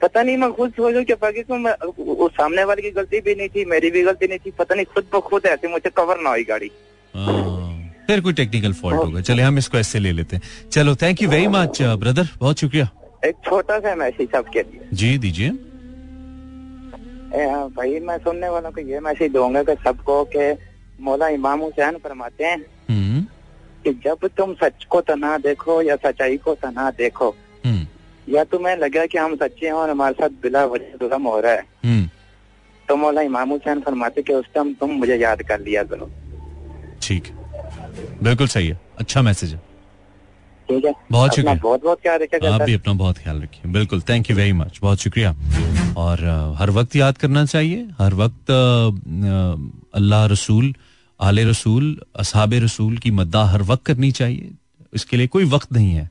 [0.00, 3.48] पता नहीं मैं खुद सोचू कि पाकिस्तान में वो सामने वाले की गलती भी नहीं
[3.48, 6.30] थी मेरी भी गलती नहीं थी पता नहीं खुद ब खुद ऐसे मुझे कवर ना
[6.30, 6.70] हुई गाड़ी।
[7.14, 11.22] हाँ, फिर कोई टेक्निकल फॉल्ट होगा। चले हम इसको ऐसे ले लेते हैं। चलो thank
[11.22, 12.88] you very much brother बहुत शुक्रिया।
[13.24, 15.50] एक छोटा सा मैसेज सबके लिए। जी दीजिए।
[17.30, 20.52] भाई मैं सुनने वालों को ये मैसेज दूँगा कि सबको के
[21.02, 22.56] मौला इमाम हुसैन फरमाते हैं
[22.90, 23.20] हम्म।
[23.84, 27.28] कि जब तुम सच को तना देखो या सच्चाई को तना देखो
[27.66, 31.40] हम्म। या तुम्हें लगा कि हम सच्चे हैं और हमारे साथ बिला वजह जुल्म हो
[31.40, 32.08] रहा है हम्म।
[32.88, 36.10] तो मौला इमाम हुसैन फरमाते कि उस टाइम तुम मुझे याद कर लिया करो।
[37.02, 37.32] ठीक।
[38.22, 39.69] बिल्कुल सही है। अच्छा मैसेज है।
[40.70, 44.00] ठीक है। बहुत शुक्रिया। बहुत बहुत ख्याल रखिएगा आप भी अपना बहुत ख्याल रखिए। बिल्कुल
[44.08, 45.34] थैंक यू वेरी मच बहुत शुक्रिया।
[45.98, 46.24] और
[46.58, 48.50] हर वक्त याद करना चाहिए। हर वक्त
[49.94, 50.74] अल्लाह रसूल
[51.20, 54.50] आले रसूल असहाब रसूल की मद्दा हर वक्त करनी चाहिए।
[54.92, 56.08] इसके लिए कोई वक्त नहीं है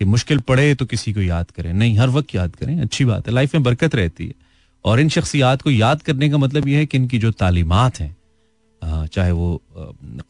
[0.00, 3.26] कि मुश्किल पड़े तो किसी को याद करें। नहीं हर वक्त याद करें। अच्छी बात
[3.28, 4.34] है। लाइफ में बरकत रहती है।
[4.84, 8.14] और इन शख्सियात को याद करने का मतलब यह है कि इनकी जो तालीमात हैं
[9.06, 9.48] चाहे वो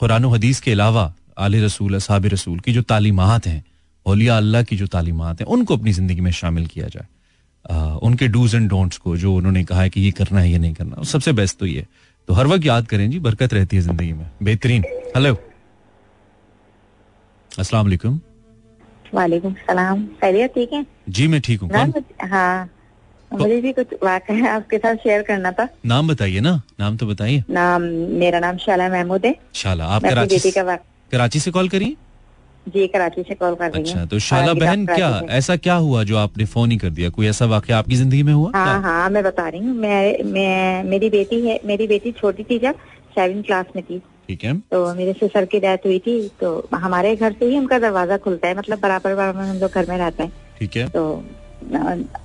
[0.00, 3.64] कुरान हदीस के अलावा आले रसूल असहाब रसूल की जो तालीमात हैं
[4.06, 7.06] औलिया अल्लाह की जो तालीमात हैं उनको अपनी ज़िंदगी में शामिल किया जाए।
[8.02, 10.74] उनके डूज एंड डोंट्स को जो उन्होंने कहा है कि ये करना है ये नहीं
[10.74, 11.86] करना सबसे बेस्ट तो ये। है।
[12.28, 14.84] तो हर वक्त याद करें जी बरकत रहती है ज़िंदगी में। बेहतरीन।
[15.16, 15.34] हेलो।
[17.50, 18.20] अस्सलाम वालेकुम।
[19.14, 20.84] वालेकुम सलाम। खैरियत ठीक है?
[21.08, 21.70] जी मैं ठीक हूँ।
[22.24, 22.68] हाँ।
[23.30, 27.42] मुझे भी कुछ वाकया आपके साथ शेयर करना था। नाम बताइए ना। नाम तो बताइए।
[27.50, 27.82] नाम
[28.20, 31.68] मेरा नाम शाला महमूद है। शाला आप मैं कराची बेटी का वाक कराची से कॉल
[31.68, 31.96] करिए
[32.66, 36.16] जी कराची से कॉल कर रही अच्छा तो शाला बहन क्या ऐसा क्या हुआ जो
[36.18, 37.10] आपने फ़ोन ही कर दिया?
[37.10, 38.50] कोई ऐसा वाकया आपकी ज़िंदगी में हुआ?
[38.54, 42.58] हाँ हाँ मैं बता रही हूँ। मैं मैं मेरी बेटी है मेरी बेटी छोटी थी
[42.58, 42.74] जब
[43.16, 43.98] सेवन क्लास में थी।
[44.28, 47.78] ठीक है। तो मेरे सिसर की डेथ हुई थी तो हमारे घर से ही उनका
[47.78, 51.04] दरवाज़ा खुलता है मतलब बराबर बराबर हम लोग घर में रहते हैं। ठीक है। तो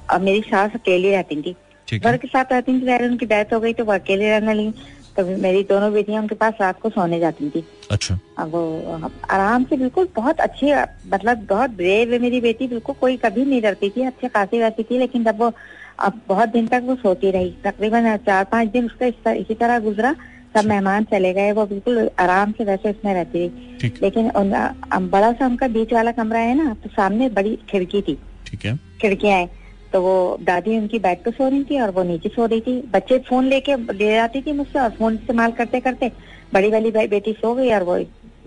[0.10, 1.56] अब मेरी सास अकेली रहती थी।
[1.88, 4.74] घर के साथ रहती थी उनकी डेथ हो गई तो वो अकेले रहने लगी।
[5.18, 8.92] तो मेरी दोनों बेटियाँ उनके पास रात को सोने जाती थी। अच्छा। अब वो
[9.30, 10.74] आराम से बिल्कुल बहुत अच्छी
[11.08, 14.84] मतलब बहुत ब्रेव है मेरी बेटी बिल्कुल कोई कभी नहीं डरती थी अच्छे खासी रहती
[14.84, 15.54] थी लेकिन जब वो
[16.00, 19.54] अब बहुत दिन तक वो सोती रही। तकरीबन चार पाँच दिन उसका इस तरह- इसी
[19.54, 20.16] तरह गुजरा
[20.58, 24.52] सब मेहमान चले गए वो बिल्कुल आराम से वैसे उसमें रहती रही। लेकिन उन,
[24.94, 28.80] बड़ा सा उनका बीच वाला कमरा है ना तो सामने बड़ी खिड़की थी। ठीक है।
[29.02, 29.61] खिड़कियाँ हैं।
[29.94, 32.82] तो वो दादी उनकी बेड पे सो रही थी और वो नीचे सो रही थी।
[32.94, 36.12] बच्चे फ़ोन लेके ले जाती थी मुझसे और फ़ोन इस्तेमाल करते करते
[36.54, 37.98] बड़ी वाली बेटी सो गई और वो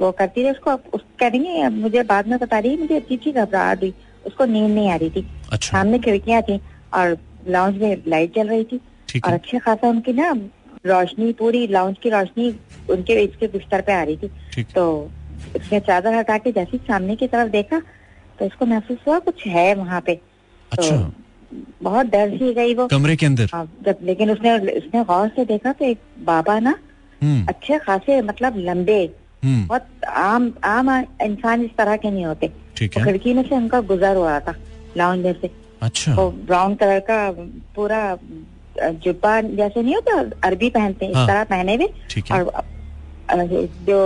[0.01, 2.97] वो करती रही उसको। उस कह रही है मुझे बाद में बता रही है मुझे
[2.97, 3.95] अच्छी सी घबराहट हुई।
[4.26, 6.61] उसको नींद नहीं आ रही थी। अच्छा। सामने खिड़कियाँ थी
[6.95, 7.16] और
[7.49, 8.80] लाउंज में लाइट जल रही थी।
[9.24, 10.30] और अच्छे खासा उनकी ना
[10.86, 12.49] रोशनी पूरी लाउंज की रोशनी
[12.90, 15.11] उनके इसके बिस्तर पे आ रही थी। तो
[15.57, 17.78] उसने चादर हटा के जैसे सामने की तरफ़ देखा
[18.38, 20.20] तो उसको महसूस हुआ कुछ है वहाँ पे।
[20.72, 20.97] अच्छा।
[21.82, 23.48] बहुत डर सी गई वो। कमरे के अंदर?
[23.52, 26.74] हाँ, जब लेकिन उसने उसने गौर से देखा तो एक बाबा ना
[27.20, 28.98] हम्म। अच्छे खासे मतलब लंबे
[29.44, 30.90] हम्म। बहुत आम आम
[31.22, 34.55] इंसान इस तरह के नहीं होते। तो खिड़की में से उनका गुजर हो रहा था
[34.96, 35.50] लाउंज में से।
[35.82, 37.18] अच्छा। वो ब्राउन कलर का
[37.76, 38.00] पूरा
[39.05, 41.86] जुब्बा जैसे नहीं होता अरबी पहनते हैं हाँ। इस तरह पहने हुए।
[42.32, 43.46] और
[43.86, 43.98] जो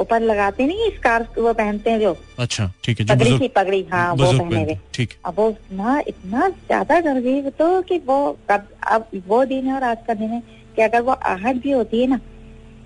[0.00, 3.84] ऊपर लगाते नहीं स्कार्फ वो पहनते हैं जो। अच्छा ठीक है जो पगड़ी सी पगड़ी
[3.92, 8.18] हाँ वो पहने हुए। ठीक। अब वो इतना इतना ज़्यादा डर गई तो कि वो
[8.50, 10.42] कब अब वो दिन है और आज का दिन है
[10.76, 12.20] कि अगर वो आहट भी होती है ना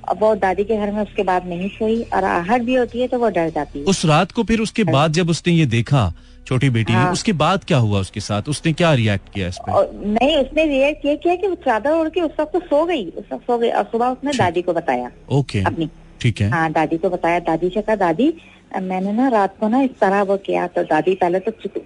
[0.08, 3.08] अब वो दादी के घर में उसके बाद नहीं सोई और आहट भी होती है
[3.08, 6.12] तो वो डर जाती है। उस रात को फिर उसके बाद जब उसने ये देखा
[6.46, 8.48] छोटी बेटी ने हाँ। उसके बाद क्या हुआ उसके साथ?
[8.48, 9.72] उसने क्या रिएक्ट किया इस पे?
[10.08, 13.04] नहीं उसने रिएक्ट ये किया कि वो चादर ओढ़ के उस वक्त तो सो गई
[13.06, 15.88] उस वक्त सो गई और सुबह उसने। दादी को बताया ओके। अपनी।
[16.24, 18.34] ठीक है। हाँ दादी को बताया दादी से कहा दादी
[18.82, 21.78] मैंने ना रात को ना इस तरह वो किया तो दादी पहले तो चुप-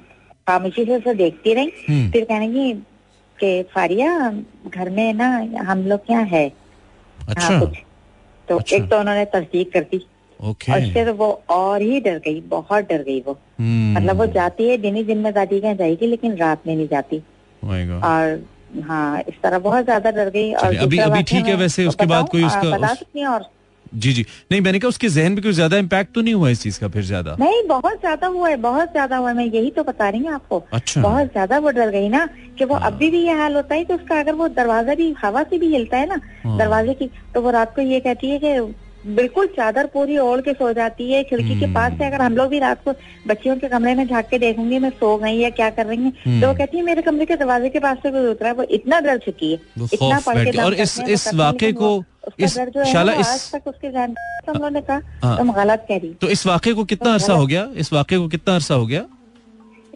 [0.48, 2.72] खामोशी से उसे देखती रही। हम्म, फिर कहने की
[3.40, 4.34] कि फारिया
[4.74, 6.52] घर में ना हम लोग क्या है?
[7.28, 7.78] अच्छा। हाँ अच्छा। कुछ।
[8.48, 10.06] तो अच्छा। एक तो उन्होंने तस्दीक कर दी।
[10.44, 14.26] ओके। और तो वो और ही डर गई बहुत डर गई वो। हम्म, मतलब वो
[14.26, 17.22] जाती है दिन ही दिन में दादी के जाएगी लेकिन रात में नहीं जाती।
[17.64, 18.04] Oh.
[18.04, 18.46] और
[18.80, 22.06] हाँ इस तरह बहुत ज़्यादा डर गई। और अभी- अभी ठीक है वैसे, तो उसके
[22.06, 23.50] बाद कोई उसका- बता सकती हैं और
[23.94, 26.62] जी जी। नहीं मैंने कहा उसके जहन पे कोई ज़्यादा इम्पैक्ट तो नहीं हुआ इस
[26.62, 27.36] चीज़ का फिर ज़्यादा?
[27.40, 30.32] नहीं बहुत ज़्यादा हुआ है बहुत ज़्यादा हुआ है। मैं यही तो बता रही हूँ
[30.34, 32.28] आपको। अच्छा। बहुत ज़्यादा वो डर गई ना
[32.58, 35.14] कि वो हाँ। अभी भी ये हाल होता है कि उसका अगर वो दरवाज़ा भी
[35.22, 38.30] हवा से भी हिलता है ना हाँ। दरवाजे की तो वो रात को ये कहती
[38.30, 38.58] है कि
[39.06, 42.48] बिल्कुल चादर पूरी ओढ़ के सो जाती है खिड़की के पास से अगर हम लोग
[42.50, 42.92] भी रात को
[43.26, 46.12] बच्चियों के कमरे में झाँक के देखेंगे मैं सो गई या क्या कर रही है
[46.24, 48.54] हम्म। तो वो कहती है मेरे कमरे के दरवाजे के पास से कोई उतरा है
[48.54, 49.58] वो इतना डर चुकी है।
[49.94, 51.98] इतना पढ़ के और इस करते इस वो करते वाक़े लेकिन को
[52.38, 52.58] इस
[52.92, 55.96] शाला इस आज तक उसके जान तो हम लोगों ने हाँ। कहा तुम गलत कह
[55.96, 57.66] रही तो इस वाक़े को कितना अरसा हो गया?
[57.76, 59.04] इस वाक़े को कितना अरसा हो गया?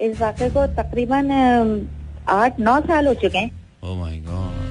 [0.00, 1.30] इस वाक़े को तकरीबन
[2.30, 3.50] आठ नौ साल हो चुके हैं।
[3.82, 3.96] Oh.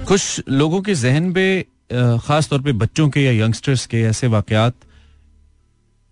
[0.08, 1.66] कुछ लोगों के जहन पे
[2.24, 4.74] खास तौर पे बच्चों के या यंगस्टर्स के ऐसे वाकयात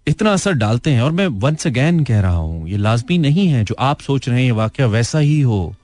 [0.08, 3.64] इतना असर डालते हैं। और मैं वंस अगैन कह रहा हूँ ये लाजमी नहीं है
[3.64, 5.76] जो आप सोच रहे हैं ये वाकया वैसा ही हो।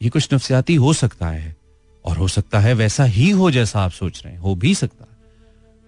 [0.00, 1.54] ये कुछ नफसियाती हो सकता है।
[2.04, 5.04] और हो सकता है वैसा ही हो जैसा आप सोच रहे हैं हो भी सकता
[5.04, 5.16] है।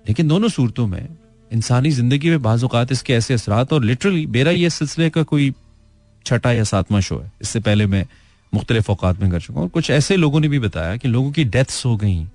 [0.04, 1.08] लेकिन दोनों सूरतों में
[1.50, 5.52] इंसानी ज़िंदगी में बाज़ औक़ात इसके ऐसे असरात और लिटरली मेरा ये सिलसिले का कोई
[6.26, 8.06] छठा या सातवां शो है। इससे पहले मैं
[8.52, 11.30] मुख्तलिफ़ औकात में कर चुका हूँ और कुछ ऐसे लोगों ने भी बताया कि लोगों
[11.32, 12.26] की डेथ्स हो गई।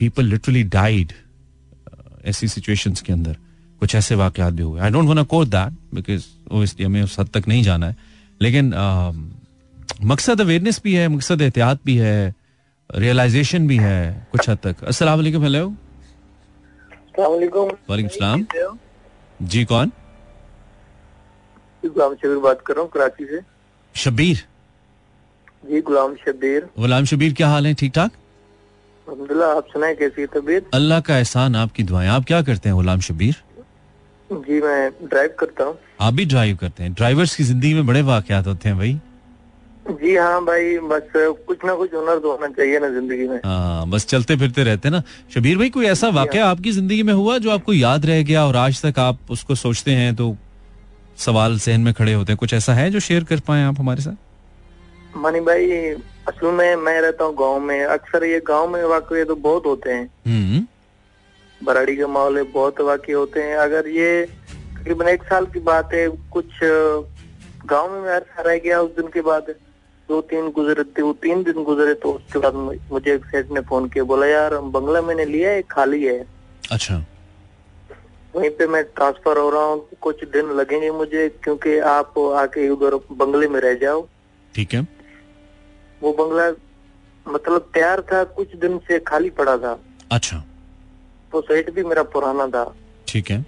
[0.00, 1.12] पीपल लिटरली डाइड
[2.24, 3.36] ऐसी सिचुएशंस के अंदर।
[3.80, 7.48] कुछ ऐसे वाकयात भी हुए। I don't want quote that because हमें उस हद तक
[7.48, 7.96] नहीं जाना है।
[8.40, 9.30] लेकिन अम,
[10.04, 12.34] मकसद अवेयरनेस भी है मकसद एहतियात भी है।
[12.90, 15.66] रियलाइजेशन भी है कुछ हद तक। अस्सलाम वालेकुम हेलो।
[17.18, 18.46] वालेकुम सलाम।
[19.42, 19.92] जी कौन?
[21.84, 23.40] गुलाम शबीर बात कर रहा हूँ कराची से।
[23.94, 24.44] शबीर।
[25.70, 27.74] जी गुलाम शबीर। गुलाम शबीर क्या हाल है?
[27.74, 28.10] ठीक ठाक?
[29.06, 30.68] अलहमदुल्ला आप सुनाए कैसी तबीयत?
[30.74, 33.42] अल्लाह का एहसान आपकी दुआएँ। आप क्या करते हैं गुलाम शबीर?
[34.30, 38.02] जी मैं ड्राइव करता हूँ। आप भी ड्राइव करते हैं। ड्राइवर्स की ज़िंदगी में बड़े
[38.02, 38.98] वाकयात होते हैं भाई।
[39.90, 43.88] जी हाँ भाई बस कुछ ना कुछ हुनर तो होना चाहिए ना ज़िंदगी में। हाँ
[43.90, 45.02] बस चलते फिरते रहते हैं ना।
[45.34, 48.56] शबीर भाई कोई ऐसा वाकया आपकी ज़िंदगी में हुआ जो आपको याद रह गया और
[48.56, 50.36] आज तक आप उसको सोचते हैं तो
[51.18, 52.36] सवाल सहन में खड़े होते हैं?
[52.38, 54.16] कुछ ऐसा है जो शेयर कर पाए आप हमारे साथ?
[55.16, 55.70] मानी भाई
[56.28, 59.92] असल में मैं रहता हूँ गाँव में। अक्सर ये गाँव में वाकई तो बहुत होते
[59.92, 60.66] हैं। हम्म।
[61.60, 66.08] बराड़ी के माहौल बहुत वाकई होते हैं। अगर ये तकरीबन एक साल की बात है
[66.32, 69.54] कुछ गाँव में मैं रह गया उस दिन के बाद।
[70.08, 72.54] दो तीन गुजरे थे वो तीन दिन गुजरे तो उसके बाद
[72.92, 76.18] मुझे एक सेठ ने फ़ोन किया बोला यार बंगला मैंने लिया है खाली है।
[76.72, 76.96] अच्छा।
[78.34, 82.94] वहीं पे मैं ट्रांसफ़र हो रहा हूँ कुछ दिन लगेंगे मुझे क्योंकि आप आके उधर
[83.12, 84.06] बंगले में रह जाओ।
[84.54, 84.86] ठीक है।
[86.02, 86.50] वो बंगला
[87.26, 89.78] मतलब तैयार था कुछ दिन से खाली पड़ा था।
[90.12, 90.42] अच्छा।
[91.34, 92.64] वो सेठ भी मेरा पुराना था।
[93.08, 93.44] ठीक है।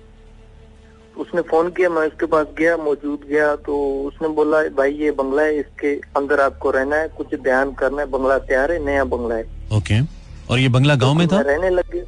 [1.19, 5.43] उसने फ़ोन किया मैं उसके पास गया मौजूद गया तो उसने बोला भाई ये बंगला
[5.43, 9.35] है इसके अंदर आपको रहना है कुछ ध्यान करना है बंगला तैयार है नया बंगला
[9.35, 9.45] है.
[9.77, 10.01] ओके
[10.51, 11.41] और ये बंगला गाँव में था?
[11.41, 12.05] रहने लग गया।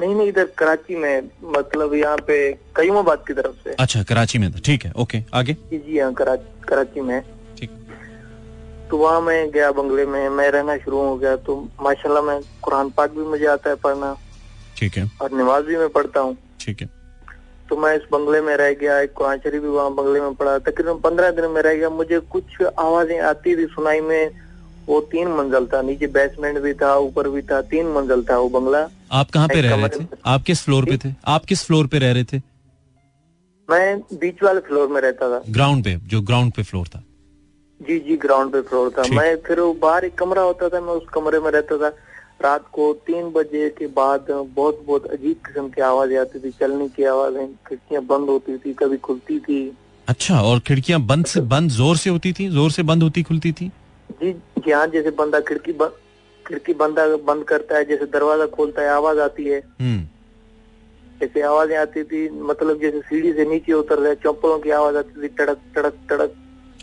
[0.00, 2.36] नहीं नहीं इधर कराची में मतलब यहाँ पे
[2.76, 6.34] कईमाबाद की तरफ़ से। अच्छा कराची में था। ठीक है ओके आगे। जी करा,
[6.68, 7.20] कराची में।
[7.58, 7.70] ठीक।
[8.90, 12.90] तो वहाँ मैं गया बंगले में मैं रहना शुरू हो गया तो माशाल्लाह मैं कुरान
[12.90, 14.14] पाक भी मुझे आता है पढ़ना।
[14.78, 16.88] ठीक है। और नमाज़ भी मैं पढ़ता हूँ। ठीक है।
[17.68, 20.98] तो मैं इस बंगले में रह गया एक कुरान भी वहाँ बंगले में पड़ा। तकरीबन
[21.00, 24.30] पंद्रह दिन में रह गया। मुझे कुछ आवाज़ें आती थी सुनाई में।
[24.88, 28.48] वो तीन मंजिल था नीचे बेसमेंट भी था ऊपर भी था तीन मंजिल था वो
[28.48, 30.06] बंगला। आप कहाँ पे रह रहे थे?
[30.26, 31.12] आप किस फ्लोर पे थे?
[31.26, 32.38] आप किस फ्लोर पे रह रहे थे?
[33.68, 37.02] मैं बीच वाले फ्लोर में रहता था। ग्राउंड पे जो ग्राउंड पे फ्लोर था।
[37.80, 40.92] जी जी ग्राउंड पे फ्लोर था। मैं फिर वो बाहर एक कमरा होता था मैं
[40.92, 41.90] उस कमरे में रहता था।
[42.40, 46.88] रात को तीन बजे के बाद बहुत बहुत अजीब किस्म की आवाज़ें आती थी चलने
[46.88, 49.60] की आवाज़ें खिड़कियाँ बंद होती थी कभी खुलती थी।
[50.08, 52.48] अच्छा और खिड़कियाँ बंद से बंद ज़ोर से होती थी?
[52.50, 53.68] ज़ोर से बंद होती खुलती थी?
[54.22, 55.92] जी जी हाँ जैसे बंदा खिड़की बंद
[56.46, 61.76] खिड़की बंदा बंद करता है जैसे दरवाज़ा खोलता है आवाज़ आती है। हम्म। ऐसे आवाज़ें
[61.78, 65.60] आती थी मतलब जैसे सीढ़ी से नीचे उतर रहे चप्पलों की आवाज़ आती थी टड़क
[65.74, 66.34] टड़क टड़क।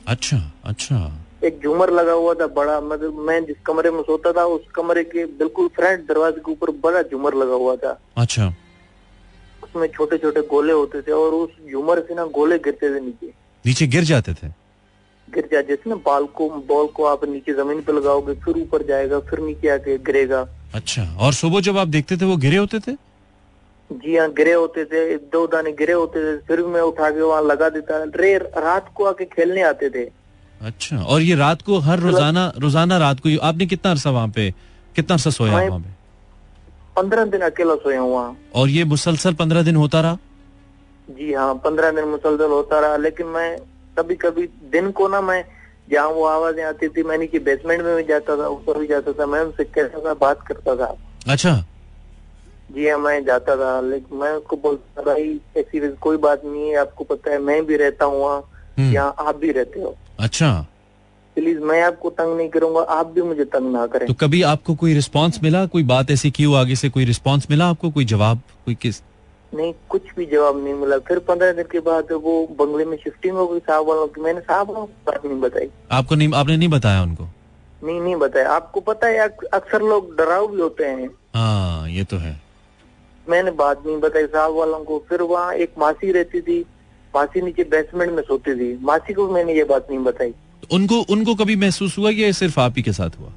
[0.07, 4.45] अच्छा अच्छा। एक झूमर लगा हुआ था बड़ा मतलब मैं जिस कमरे में सोता था
[4.45, 8.47] उस कमरे के बिल्कुल फ्रंट दरवाजे के ऊपर बड़ा झूमर लगा हुआ था। अच्छा।
[9.63, 13.33] उसमें छोटे छोटे गोले होते थे और उस झूमर से ना गोले गिरते थे नीचे।
[13.65, 14.47] नीचे गिर जाते थे?
[15.27, 18.83] गिर जाए जैसे ना बाल को बॉल को आप नीचे ज़मीन पे लगाओगे फिर ऊपर
[18.87, 22.79] जाएगा फिर नीचे आके गिरेगा। अच्छा और सुबह जब आप देखते थे वो गिरे होते
[22.79, 22.95] थे?
[23.89, 27.41] जी हाँ गिरे होते थे दो दाने गिरे होते थे फिर मैं उठा के वहाँ
[27.43, 30.09] लगा देता रे रात को आके खेलने आते थे।
[30.67, 34.49] अच्छा और ये रात को हर रोज़ाना रोज़ाना रात को आपने कितना अरसा वहाँ पे
[34.95, 35.89] कितना अरसा सोया वहाँ पे?
[36.95, 40.17] पंद्रह दिन अकेला सोया हूँ वहाँ। और ये मुसलसल पंद्रह दिन होता रहा?
[41.07, 43.49] जी हाँ पंद्रह दिन मुसलसल होता रहा लेकिन मैं
[43.97, 45.43] कभी कभी दिन को ना मैं
[45.91, 49.11] जहाँ वो आवाज़ें आती थी मैं नीचे बेसमेंट में भी जाता था ऊपर भी जाता
[49.19, 50.95] था मैं उनसे कहता था बात करता था।
[51.33, 51.55] अच्छा।
[52.75, 56.75] जी हाँ मैं जाता था लेकिन मैं उसको बोलता भाई ऐसी कोई बात नहीं है
[56.81, 58.37] आपको पता है मैं भी रहता हूँ वहाँ
[58.77, 60.67] हम्म, यहाँ आप भी रहते हो। अच्छा।
[61.35, 64.75] प्लीज़ मैं आपको तंग नहीं करूँगा आप भी मुझे तंग ना करें। तो कभी आपको
[64.75, 65.65] कोई रिस्पांस मिला?
[65.65, 67.89] कोई बात ऐसी की हो आगे से कोई रिस्पांस मिला आपको?
[67.89, 68.41] कोई जवाब?
[68.65, 69.01] कोई किस?
[69.55, 73.37] नहीं कुछ भी जवाब नहीं मिला। फिर पंद्रह दिन के बाद वो बंगले में शिफ्टिंग
[73.37, 76.57] हो गई साहब वालों की। मैंने साहब वालों को बात नहीं बताई। आपको नहीं आपने
[76.57, 77.27] नहीं बताया उनको?
[77.83, 79.17] नहीं नहीं बताया। आपको पता है
[79.53, 82.41] अक्सर लोग डराव भी होते हैं। हाँ ये तो है।
[83.29, 86.65] मैंने बात नहीं बताई साहब वालों को। फिर वहाँ एक मासी रहती थी
[87.15, 90.33] मासी नीचे बेसमेंट में सोती थी। मासी को मैंने ये बात नहीं बताई।
[90.71, 93.31] उनको उनको कभी महसूस हुआ ये सिर्फ़ आप ही के साथ हुआ?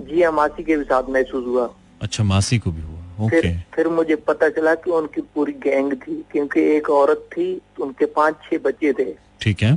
[0.00, 1.68] जी हाँ मासी के भी साथ महसूस हुआ।
[2.02, 5.92] अच्छा मासी को भी हुआ। ओके फिर फिर मुझे पता चला कि उनकी पूरी गैंग
[5.92, 7.46] थी क्योंकि एक औरत थी
[7.80, 9.04] उनके पाँच छह बच्चे थे।
[9.40, 9.72] ठीक है।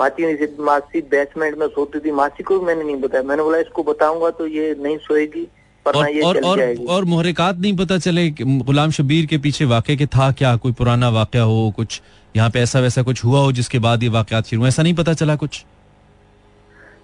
[0.00, 3.58] मासी नीचे मासी बेसमेंट में सोती थी मासी को भी मैंने नहीं बताया। मैंने बोला
[3.58, 5.46] इसको बताऊँगा तो ये नहीं सोएगी।
[5.86, 10.30] और और और, और मुहरिकात नहीं पता चले गुलाम शबीर के पीछे वाकई के था
[10.32, 12.00] क्या कोई पुराना वाकया हो कुछ
[12.36, 15.12] यहाँ पे ऐसा वैसा कुछ हुआ हो जिसके बाद ये वाकयात शुरू ऐसा नहीं पता
[15.14, 15.64] चला कुछ?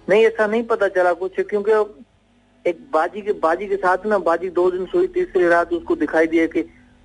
[0.09, 1.71] नहीं ऐसा नहीं पता चला कुछ क्योंकि
[2.69, 6.27] एक बाजी के बाजी के साथ ना बाजी दो दिन सोई तीसरी रात उसको दिखाई
[6.27, 6.61] दिया कि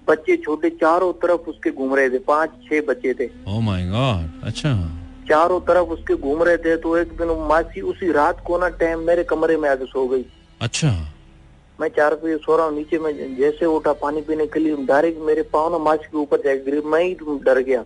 [0.09, 4.45] बच्चे छोटे चारों तरफ़ उसके घूम रहे थे पाँच छह बच्चे थे। ओ माय गॉड
[4.45, 4.75] अच्छा।
[5.29, 9.07] चारों तरफ़ उसके घूम रहे थे तो एक दिन मासी उसी रात को ना टाइम
[9.07, 10.25] मेरे कमरे में आके सो गई।
[10.61, 11.12] अच्छा।
[11.83, 15.21] मैं चार बजे सो रहा हूँ नीचे में जैसे उठा पानी पीने के लिए डायरेक्ट
[15.27, 17.15] मेरे पाँव ना मासी के ऊपर जाके गिरी मैं ही
[17.47, 17.81] डर गया।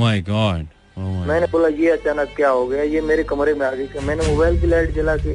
[0.00, 0.66] माय गॉड
[0.98, 2.82] ओ मैंने बोला ये अचानक क्या हो गया?
[2.82, 5.34] ये मेरे कमरे में आ गई मैंने मोबाइल की लाइट जला के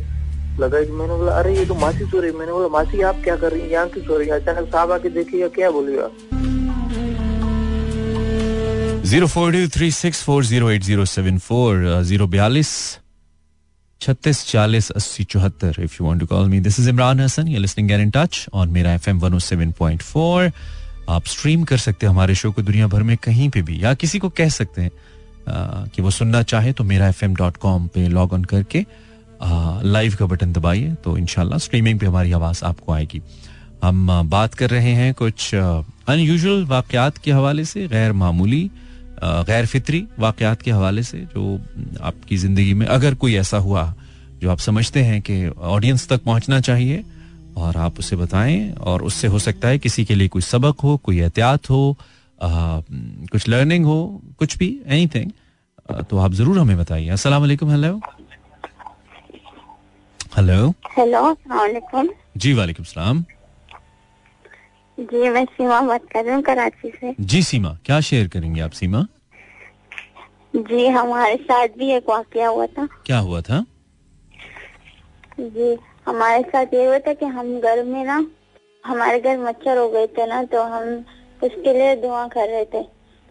[0.61, 3.35] लगाई मैंने बोला अरे ये तो मासी सो रही है। मैंने बोला मासी आप क्या
[3.35, 3.69] कर रही हैं?
[3.69, 6.09] यहाँ क्यों सो रही है। अचानक साहब आके देखेगा क्या बोलेगा
[9.09, 12.71] zero four two three six four zero eight zero seven four zero बयालीस
[14.01, 17.87] छत्तीस चालीस अस्सी चौहत्तर if you to call me this is Imran Hassan you listening
[17.89, 20.51] get in touch on मेरा F M one seven point four
[21.09, 23.93] आप stream कर सकते हैं हमारे शो को दुनिया भर में कहीं पे भी या
[23.93, 27.57] किसी को कह सकते हैं अ, कि वो सुनना चाहे तो मेरा एफ़ एम डॉट
[27.57, 28.85] कॉम पे लॉग ऑन करके
[29.87, 33.21] लाइव का बटन दबाइए तो इनशाला स्ट्रीमिंग पे हमारी आवाज़ आपको आएगी।
[33.83, 38.69] हम बात कर रहे हैं कुछ अनयूजल वाकयात के हवाले से गैर मामूली
[39.47, 41.59] गैर फितरी वाकयात के हवाले से जो
[42.01, 43.93] आपकी ज़िंदगी में अगर कोई ऐसा हुआ
[44.41, 47.03] जो आप समझते हैं कि ऑडियंस तक पहुँचना चाहिए
[47.57, 50.97] और आप उसे बताएँ और उससे हो सकता है किसी के लिए कोई सबक हो
[51.03, 51.81] कोई एहतियात हो
[52.39, 52.47] अ,
[53.31, 53.99] कुछ लर्निंग हो
[54.39, 55.31] कुछ भी एनीथिंग
[56.09, 57.99] तो आप ज़रूर हमें बताइए। अस्सलाम वालेकुम हेलो
[60.37, 62.07] हेलो हेलो
[62.37, 63.23] जी वालेकुम सलाम।
[64.97, 68.71] जी मैं सीमा बात कर रही हूँ कराची से। जी सीमा क्या शेयर करेंगे आप
[68.71, 69.05] सीमा?
[70.57, 73.65] जी हमारे साथ भी एक वाक्य हुआ था। क्या हुआ था?
[75.39, 78.25] जी हमारे साथ ये हुआ था कि हम घर में ना
[78.83, 80.83] हमारे घर मच्छर हो गए थे ना तो हम
[81.41, 82.83] उसके लिए दुआ कर रहे थे।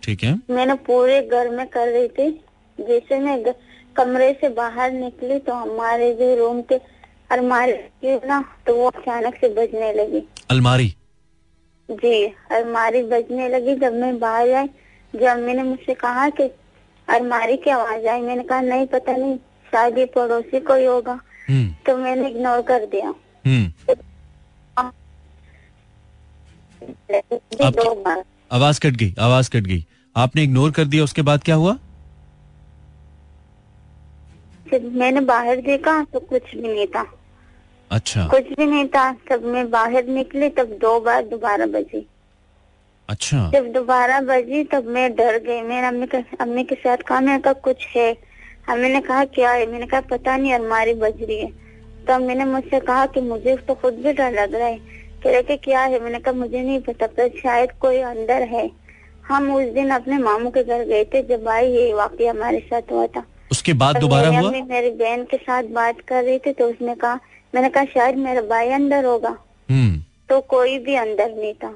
[0.02, 2.30] ठीक है। मैंने पूरे घर में कर रही थी।
[2.78, 3.42] जैसे मैं
[3.96, 6.80] कमरे से बाहर निकली तो हमारे जो रूम के
[7.30, 10.88] अलमारी ना तो वो अचानक से बजने लगी। अलमारी?
[11.88, 14.68] जी अलमारी बजने लगी। जब मैं बाहर आई
[15.14, 16.50] जब मैंने मुझसे कहा कि
[17.08, 19.36] अलमारी की आवाज़ आई। मैंने कहा नहीं पता नहीं
[19.72, 23.14] शायद ये पड़ोसी कोई होगा। हम्म। तो मैंने इग्नोर कर दिया।
[23.46, 23.72] हम्म।
[27.64, 29.86] आप- आवाज़ कट गई आवाज़ कट गई।
[30.16, 31.78] आपने इग्नोर कर दिया उसके बाद क्या हुआ?
[34.82, 37.14] मैंने बाहर देखा तो कुछ भी नहीं था।
[37.90, 42.08] अच्छा। कुछ भी नहीं था तब मैं बाहर निकली तब दो बार दोबारा बजी।
[43.08, 47.20] अच्छा। जब दोबारा बजी तब मैं डर गई। मैंने अम्मी के अम्मी के साथ कहा
[47.20, 48.12] मैंने कहा कुछ है।
[48.68, 49.66] अम्मी ने कहा क्या है?
[49.66, 51.50] मैंने कहा पता नहीं अलमारी बज रही है।
[52.06, 54.78] तो अम्मी ने मुझसे कहा कि मुझे तो खुद भी डर लग रहा है
[55.24, 56.00] कह रहे कि क्या है?
[56.00, 58.70] मैंने कहा मुझे नहीं पता पर शायद कोई अंदर है।
[59.26, 62.92] हम उस दिन अपने मामू के घर गए थे जब आई ये वाकया हमारे साथ
[62.92, 64.66] हुआ था। उसके बाद दोबारा मेरी हुआ?
[64.66, 67.20] मेरी बहन के साथ बात कर रही थी तो उसने कहा
[67.54, 69.36] मैंने कहा शायद मेरा भाई अंदर होगा।
[69.68, 71.74] हम्म। तो कोई भी अंदर नहीं था।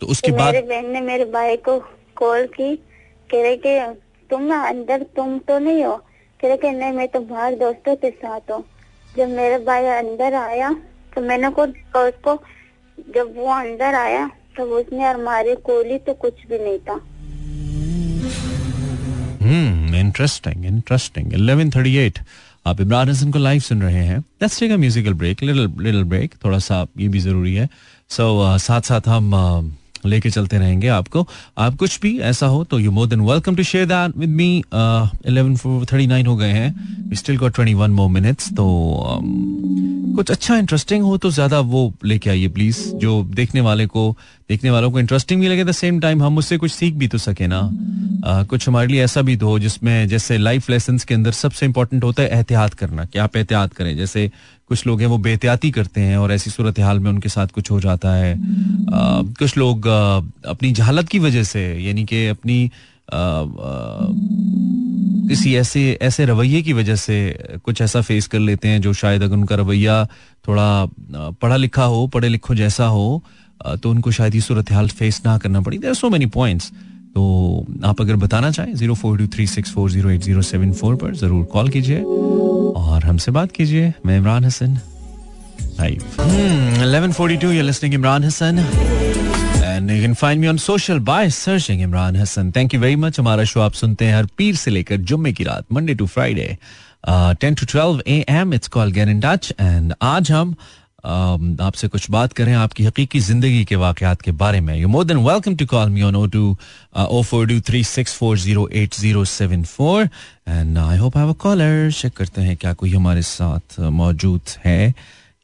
[0.00, 1.78] तो उसके बाद मेरे बहन ने मेरे भाई को
[2.16, 2.74] कॉल की
[3.30, 3.78] कह रहे कि
[4.30, 5.96] तुम अंदर तुम तो नहीं हो।
[6.40, 8.62] कह रहे कि नहीं मैं तो बाहर दोस्तों के साथ हूँ।
[9.16, 10.72] जब मेरा भाई अंदर आया
[11.14, 11.66] तो मैंने को
[12.00, 12.34] उसको
[13.14, 14.26] जब वो अंदर आया
[14.56, 17.00] तो उसने अलमारी खोली तो कुछ भी नहीं था।
[19.42, 22.18] हम्म इंटरेस्टिंग इंटरेस्टिंग 1138
[22.66, 26.02] आप इमरान हसन को लाइव सुन रहे हैं। Let's take a musical break little little
[26.04, 27.68] break थोड़ा सा ये भी ज़रूरी है।
[28.10, 29.77] सो so, uh, साथ साथ हम uh,
[30.08, 31.26] लेके चलते रहेंगे आपको।
[31.58, 34.62] आप कुछ भी ऐसा हो तो you more than welcome to share that with me
[34.74, 38.64] 11:39 हो गए हैं। स्टिल गॉट 21 मोर मिनट्स तो
[39.10, 44.16] um, कुछ अच्छा इंटरेस्टिंग हो तो ज़्यादा वो लेके आइए प्लीज़ जो देखने वाले को
[44.48, 47.18] देखने वालों को इंटरेस्टिंग भी लगे द सेम टाइम हम उससे कुछ सीख भी तो
[47.18, 47.58] सके ना।
[48.24, 51.66] आ, कुछ हमारे लिए ऐसा भी तो हो जिसमें जैसे लाइफ लेसन के अंदर सबसे
[51.66, 53.96] इंपॉर्टेंट होता है एहतियात करना। कि आप एहतियात करें?
[53.96, 54.30] जैसे
[54.68, 57.70] कुछ लोग हैं वो बेहतियाती करते हैं और ऐसी सूरत हाल में उनके साथ कुछ
[57.70, 62.70] हो जाता है। आ, कुछ लोग आ, अपनी जहालत की वजह से यानी कि अपनी
[63.12, 63.46] आ, आ,
[65.28, 67.16] किसी ऐसे ऐसे रवैये की वजह से
[67.64, 70.04] कुछ ऐसा फेस कर लेते हैं जो शायद अगर उनका रवैया
[70.48, 70.86] थोड़ा
[71.42, 73.24] पढ़ा लिखा हो पढ़े लिखो जैसा हो
[73.66, 76.70] तो उनको शायद ये सूरत हाल फेस ना करना पड़ी। देर सो मेनी पॉइंट्स
[77.18, 80.72] तो आप अगर बताना चाहें, zero four two three six four zero eight zero seven
[80.72, 84.78] four पर ज़रूर कॉल कीजिए और हमसे बात कीजिए। मैं Imran Hassan
[86.82, 87.50] eleven forty two
[87.84, 88.58] Imran Hassan.
[93.44, 96.56] Show आप सुनते हैं हर पीर से लेकर जुम्मे की रात Monday to Friday
[97.40, 100.54] ten to twelve A M it's call get in touch and आज हम
[100.98, 105.16] आपसे कुछ बात करें आपकी हकीकी ज़िंदगी के वाकयात के बारे में। You more than
[105.26, 106.56] welcome to call me on O two
[106.98, 110.08] O four two three six four zero eight zero seven four
[110.48, 114.94] and I hope have a caller check करते हैं क्या कोई हमारे साथ मौजूद है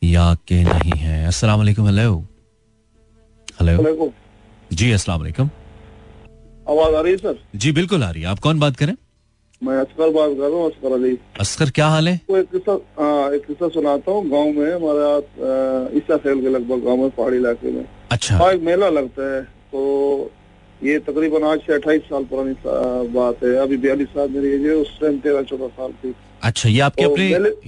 [0.02, 2.18] या के नहीं है। अस्सलाम वालेकुम हेलो
[3.60, 4.12] हेलो
[4.70, 5.50] जी अस्सलाम वालेकुम.
[6.66, 8.94] आवाज़ आ रही है सर जी बिल्कुल आ रही है। आप कौन बात करें?
[9.64, 12.20] मैं असकर बात कर रहा हूँ असकर अली असकर क्या हाल है?
[12.30, 16.48] वो एक किस्सा हाँ, एक किस्सा सुनाता हूँ। गाँव में हमारे यहाँ ईसा सेल के
[16.48, 19.80] लगभग गाँव में पहाड़ी इलाके में। अच्छा। वहाँ एक मेला लगता है। तो
[20.80, 22.54] ये तकरीबन आज से अट्ठाईस साल पुरानी
[23.14, 26.68] बात है। अभी बयालीस साल मेरी एज है उस टाइम तेरह चौदह साल थी। अच्छा
[26.68, 27.24] ये आपके तो अपने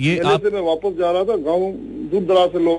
[0.07, 1.71] ये आप से मैं वापस जा रहा था। गाँव
[2.13, 2.79] दूर दराज से लोग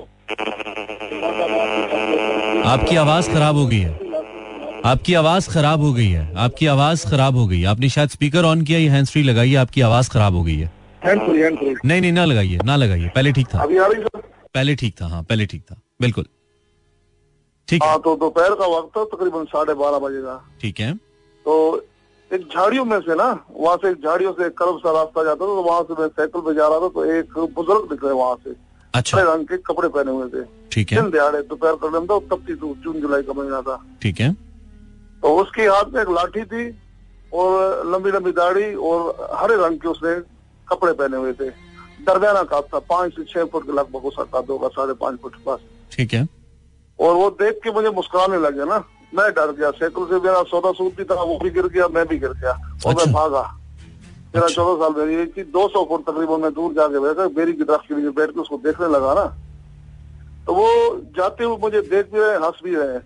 [2.68, 4.07] आपकी आवाज़ खराब हो गई है।
[4.88, 8.46] आपकी आवाज़ खराब हो गई है। आपकी आवाज़ खराब हो गई है। आपने शायद स्पीकर
[8.46, 10.72] ऑन किया या हैंड फ्री लगाई है आपकी आवाज़ खराब हो गई है।
[11.06, 14.22] नहीं नहीं ना लगाइए ना लगाइए पहले ठीक था। अभी आ रही सर
[14.56, 16.26] पहले ठीक था हाँ पहले ठीक था। बिल्कुल।
[17.68, 20.94] ठीक है। हाँ तो दोपहर का वक्त था तकरीबन साढ़े बारह बजे का। ठीक है।
[21.46, 21.58] तो
[22.32, 25.46] एक झाड़ियों में से ना वहाँ से एक झाड़ियों से कर्व सा रास्ता जाता था
[25.46, 28.36] तो वहाँ से मैं साइकिल पे जा रहा था तो एक बुज़ुर्ग दिख रहे वहाँ
[28.44, 28.56] से।
[28.94, 32.20] अच्छा। रंग के कपड़े पहने हुए थे। ठीक है। दिन दिहाड़े दोपहर का टाइम था
[32.32, 34.36] तब थी जून जुलाई का महीना था। ठीक है।
[35.24, 36.66] तो उसके हाथ में एक लाठी थी
[37.34, 40.14] और लंबी लंबी दाढ़ी और हरे रंग के उसने
[40.68, 41.50] कपड़े पहने हुए थे।
[42.06, 45.36] दरमियाना काप था पाँच से छह फुट के लगभग उसका काद होगा साढ़े पाँच फुट
[45.36, 45.60] के पास।
[45.92, 46.28] ठीक है।
[47.00, 48.84] और वो देख के मुझे मुस्कुराने लग गया ना।
[49.16, 52.06] मैं डर गया साइकिल से मेरा सौदा सूट भी था वो भी गिर गया मैं
[52.08, 53.42] भी गिर गया और अच्छा। मैं भागा।
[54.36, 57.54] मेरा अच्छा। चौदह साल मेरी थी दो सौ फुट तकरीबन मैं दूर जाके बैठा बेरी
[57.54, 59.26] की दरख्त के नीचे बैठ के उसको देखने लगा ना।
[60.46, 60.68] तो वो
[61.18, 63.00] जाते हुए मुझे देख भी रहे हंस भी रहे।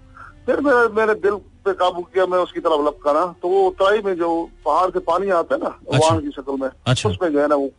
[0.45, 4.01] फिर मेरे मेरे दिल पे काबू किया मैं उसकी तरफ़ लपका ना। तो वो उतराई
[4.01, 4.30] में जो
[4.66, 7.47] पहाड़ से पानी आता है ना अच्छा। वाहन की शक्ल में अच्छा। उसमें जो है
[7.47, 7.70] ना वो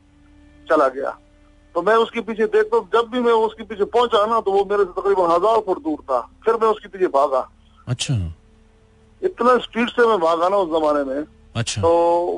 [0.67, 1.19] चला गया।
[1.75, 4.65] तो मैं उसके पीछे देखता हूँ, जब भी मैं उसके पीछे पहुँचा ना तो वो
[4.71, 7.49] मेरे से तकरीबन हज़ार फुट दूर था। फिर मैं उसके पीछे भागा।
[7.87, 8.15] अच्छा।
[9.23, 11.25] इतना स्पीड से मैं भागा ना उस जमाने में।
[11.57, 11.89] अच्छा। तो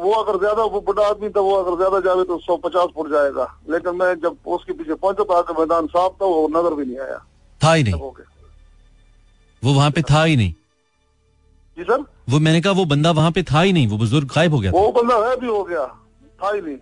[0.02, 3.10] वो अगर ज़्यादा वो बड़ा आदमी था वो अगर ज़्यादा जावे तो सौ पचास फुट
[3.10, 6.84] जाएगा। लेकिन मैं जब उसके पीछे पहुँचा तो आगे मैदान साफ़ था वो नज़र भी
[6.84, 7.18] नहीं आया।
[7.60, 7.94] था ही नहीं।
[9.62, 10.52] वो वहाँ पे था ही नहीं।
[11.76, 12.04] जी सर?
[12.30, 14.70] वो मैंने कहा वो बंदा वहाँ पे था ही नहीं वो बुज़ुर्ग गायब हो गया
[14.72, 15.86] वो बंदा है भी हो गया
[16.42, 16.76] था ही नहीं।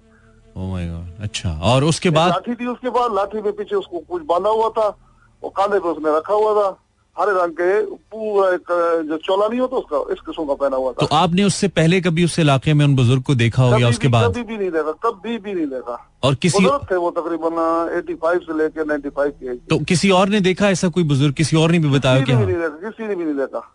[0.56, 2.30] ओ माय गॉड अच्छा। और उसके बाद?
[2.30, 4.88] लाठी थी उसके बाद लाठी में पीछे उसको कुछ बांधा हुआ था
[5.42, 6.68] वो कांधे पे उसने रखा हुआ था
[7.16, 7.70] हरे रंग के
[8.12, 8.70] पूरा एक
[9.08, 12.00] जो चोला नहीं होता उसका इस किस्म का पहना हुआ था। तो आपने उससे पहले
[12.00, 14.30] कभी उस इलाके में उन बुज़ुर्ग को देखा हो या उसके बाद?
[14.30, 17.60] कभी भी नहीं देखा कभी भी नहीं देखा। और किसी थे वो तकरीबन
[17.98, 21.34] 85 से लेकर 95 के तो किसी और ने देखा ऐसा कोई बुज़ुर्ग?
[21.34, 22.46] किसी और ने भी बताया किसी भी हाँ?
[22.46, 23.68] नहीं देखा किसी ने भी नहीं देखा।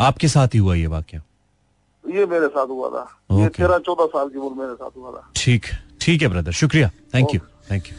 [0.00, 1.20] आपके साथ ही हुआ ये वाक्य?
[2.04, 3.42] ये मेरे साथ हुआ था। okay.
[3.42, 5.66] ये तेरह चौदह साल की उम्र मेरे साथ हुआ था। ठीक
[6.00, 6.90] ठीक है ब्रदर शुक्रिया.
[7.14, 7.40] Thank you
[7.70, 7.94] thank you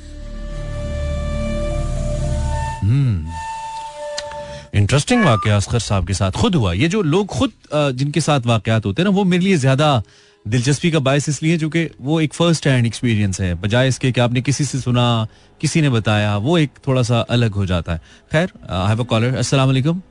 [4.75, 8.85] interesting वाकया असगर साहब के साथ खुद हुआ। ये जो लोग खुद जिनके साथ वाकयात
[8.85, 10.03] होते हैं ना वो मेरे लिए ज़्यादा
[10.45, 14.41] दिलचस्पी का बायस इसलिए क्योंकि वो एक फ़र्स्ट हैंड एक्सपीरियंस है। बजाय इसके कि आपने
[14.41, 15.27] किसी से सुना
[15.61, 19.05] किसी ने बताया वो एक थोड़ा सा अलग हो जाता है। खैर आई हैव अ
[19.05, 20.01] कॉलर अस्सलाम वालेकुम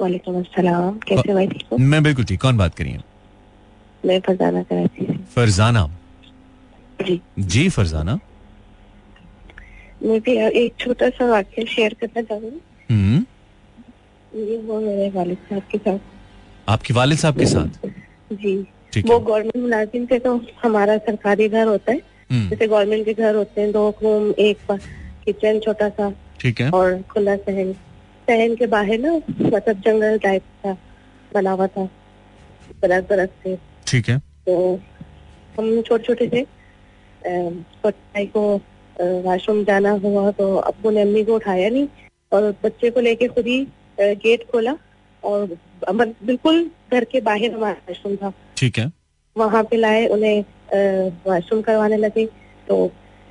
[0.00, 3.00] वालेकुम अस्सलाम कैसे भाई ठीक हो मैं बिल्कुल ठीक कौन बात करिए
[4.04, 5.86] मैं फरजाना कराची से फरजाना?
[7.00, 8.18] जी। जी फरजाना।
[10.02, 12.60] मैं भी एक छोटा सा वाक्य शेयर करना चाहूँगी।
[12.90, 13.24] हम्म।
[14.48, 15.98] ये वो मेरे वालिद साहब के साथ।
[16.68, 17.88] आपके वालिद साहब के साथ?
[18.32, 21.98] जी। वो गवर्नमेंट मुलाजिम थे तो हमारा सरकारी घर होता है।
[22.30, 24.70] हम्म, जैसे गवर्नमेंट के घर होते हैं दो रूम एक
[25.24, 27.74] किचन छोटा सा ठीक है। और खुला सहन
[28.28, 30.76] सहन के बाहर ना मतलब जंगल टाइप का
[31.34, 31.84] बना हुआ था
[32.82, 33.56] दरख्त बरस से।
[33.86, 34.54] ठीक है। तो
[35.58, 36.42] हम छोटे छोटे थे
[37.84, 38.42] भाई को
[39.24, 41.88] वॉशरूम जाना हुआ तो अब्बू ने अम्मी को उठाया नहीं
[42.32, 43.60] और बच्चे को लेके खुद ही
[43.98, 44.76] गेट खोला
[45.22, 45.56] और
[45.90, 48.90] बिल्कुल घर के बाहर हमारा वॉशरूम था। ठीक है।
[49.36, 50.40] वहाँ पे लाए उन्हें
[51.26, 52.26] वॉशरूम करवाने लगे
[52.68, 52.90] तो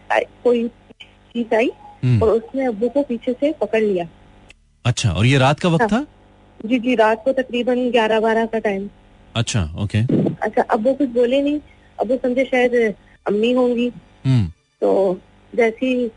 [0.09, 1.69] कोई चीज़ आई
[2.03, 4.07] हम्म, और उसने अबू को पीछे से पकड़ लिया।
[4.87, 6.05] अच्छा और ये रात का वक्त था?
[6.65, 8.89] जी जी रात को तकरीबन ग्यारह बारह का टाइम
[9.35, 9.99] अच्छा ओके
[10.43, 11.59] अच्छा अब्बू कुछ बोले नहीं।
[11.99, 12.75] अब्बू समझे शायद
[13.25, 13.87] अम्मी होंगी।
[14.25, 14.45] हम्म।
[14.81, 15.19] तो
[15.53, 16.09] जैसे ही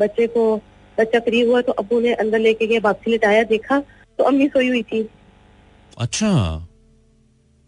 [0.00, 0.44] बच्चे को
[0.98, 3.78] बच्चा फ्री हुआ तो अबू ने अंदर लेके गया वापसी लिटाया देखा
[4.18, 5.08] तो अम्मी सोई हुई थी।
[5.98, 6.30] अच्छा।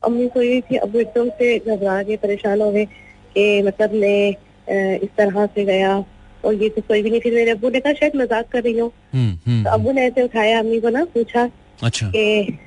[0.02, 2.84] अम्मी सोई हुई थी अबू एकदम से घबरा गए परेशान हो गए
[3.34, 5.94] कि मतलब मैं इस तरह से गया।
[6.44, 8.78] और ये तो सोई भी नहीं फिर मेरे अबू ने कहा शायद मज़ाक कर रही
[8.78, 11.48] हूँ। हम्म तो हम्म अबू ने ऐसे उठाया अम्मी को ना पूछा
[11.82, 12.58] अच्छा। कि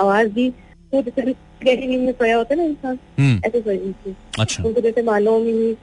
[0.00, 0.48] आवाज़ दी?
[0.92, 4.64] तो जैसे गहरी नींद में सोया होता ना इंसान हम्म। ऐसे सोई हुई थी। अच्छा।
[4.64, 5.74] उनको जैसे मालूम ही नहीं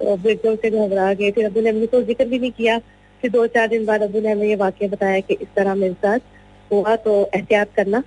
[0.00, 2.78] तो अबू एकदम से घबरा गए। फिर अबू ने अम्मी को ज़िक्र भी नहीं किया।
[3.22, 5.94] फिर दो चार दिन बाद अबू ने हमें ये वाक्य बताया कि इस तरह मेरे
[5.94, 6.20] साथ
[6.70, 8.02] हुआ तो एहतियात करना।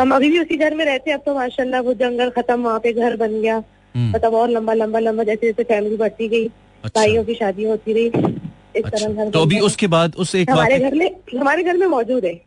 [0.00, 2.78] हम अभी भी उसी घर में रहते हैं अब तो माशाल्लाह वो जंगल खत्म वहाँ
[2.78, 3.58] पे घर बन गया।
[3.94, 6.48] मतलब और लंबा लंबा लंबा जैसे जैसे फैमिली बढ़ती गई।
[6.84, 10.34] भाइयों अच्छा की शादी होती रही इस तरह अच्छा घर तो अभी उसके बाद उस
[10.34, 12.40] एक हमारे घर में हमारे घर में मौजूद है।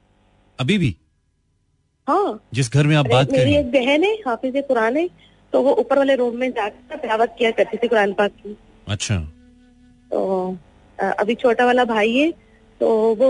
[0.60, 0.96] अभी भी?
[2.08, 3.62] हाँ। जिस घर में आप बात कर मेरी रही हैं?
[3.62, 5.08] एक बहन है हाफिज कुरान है
[5.54, 8.56] तो वो ऊपर वाले रूम में जाकर तिलावत किया करती थी कुरान पाक की।
[8.88, 9.18] अच्छा।
[10.12, 10.58] तो
[11.00, 12.30] अभी छोटा वाला भाई है
[12.82, 13.30] तो वो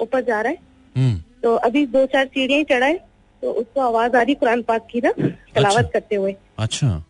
[0.00, 0.58] ऊपर जा रहा है।
[0.96, 2.98] हम्म। तो अभी दो चार सीढ़ियाँ चढ़ा है
[3.42, 7.04] तो उसको आवाज़ आ रही कुरान पाक की ना तिलावत करते हुए। अच्छा।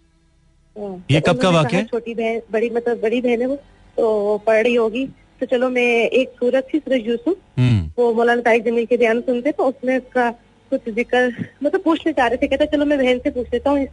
[0.77, 1.87] ये तो कब का वाक़या है?
[1.87, 3.57] छोटी बहन बड़ी मतलब बड़ी बहन है वो
[3.97, 5.07] तो पढ़ रही होगी।
[5.41, 9.21] तो चलो मैं एक सूरत थी सूरज यूसुफ। हम्म। वो मौलाना तारिक जमील के ध्यान
[9.21, 10.31] सुनते तो उसमें उसका
[10.73, 13.81] कुछ ज़िक्र मतलब पूछने चाह रहे थे कहता चलो मैं बहन से पूछ लेता हूँ
[13.81, 13.89] इस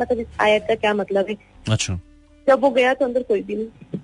[0.00, 1.36] मतलब इस आयत का क्या मतलब है?
[1.70, 1.98] अच्छा।
[2.46, 4.00] जब वो गया तो अंदर कोई भी नहीं।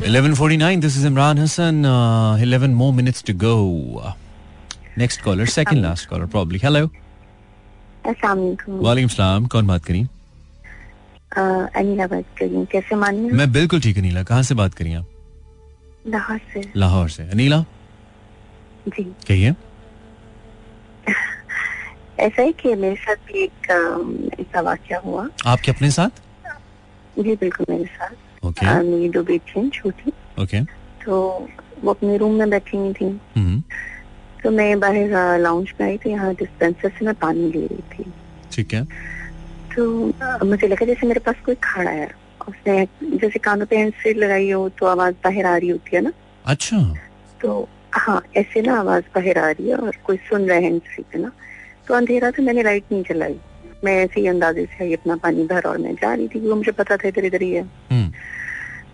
[0.00, 3.54] 11:49 this is Imran Hassan uh, 11 more minutes to go.
[4.96, 6.60] Next caller second last caller probably.
[6.60, 6.90] Hello.
[8.08, 10.06] वालेकुम सलाम कौन बात करी?
[11.76, 15.06] अनिला बात कर कैसे मानिए मैं बिल्कुल ठीक अनीला कहाँ से बात करी आप?
[16.06, 17.64] लाहौर से। लाहौर से। अनीला?
[18.88, 19.50] जी। कहिए।
[22.20, 23.70] ऐसा है कि मेरे साथ भी एक
[24.40, 26.10] ऐसा वाक्य हुआ। आपके अपने साथ?
[27.18, 30.60] जी बिल्कुल मेरे साथ। ओके। अ, मेरी दो बेटियाँ छोटी। ओके।
[31.04, 31.48] तो
[31.84, 33.62] वो अपने रूम में बैठी हुई थी। हम्म।
[34.48, 38.12] तो मैं बाहर लाउंज में आई तो यहाँ डिस्पेंसर से मैं पानी ले रही थी।
[38.52, 38.82] ठीक है।
[39.76, 42.08] तो मुझे लगा जैसे मेरे पास कोई खड़ा है।
[42.48, 46.02] उसने जैसे कानों पे हैंड फ्री लगाई हो तो आवाज़ बाहर आ रही होती है
[46.02, 46.12] ना?
[46.44, 46.78] अच्छा।
[47.40, 50.80] तो हाँ ऐसे ना आवाज़ बाहर आ रही है और कोई सुन रहा है हैंड
[50.88, 51.32] फ्री पे ना।
[51.88, 53.38] तो अंधेरा था मैंने लाइट नहीं चलाई
[53.84, 56.54] मैं ऐसे ही अंदाजे से आई अपना पानी भर और मैं जा रही थी वो
[56.56, 58.10] मुझे पता था इधर इधर ही है। हम्म।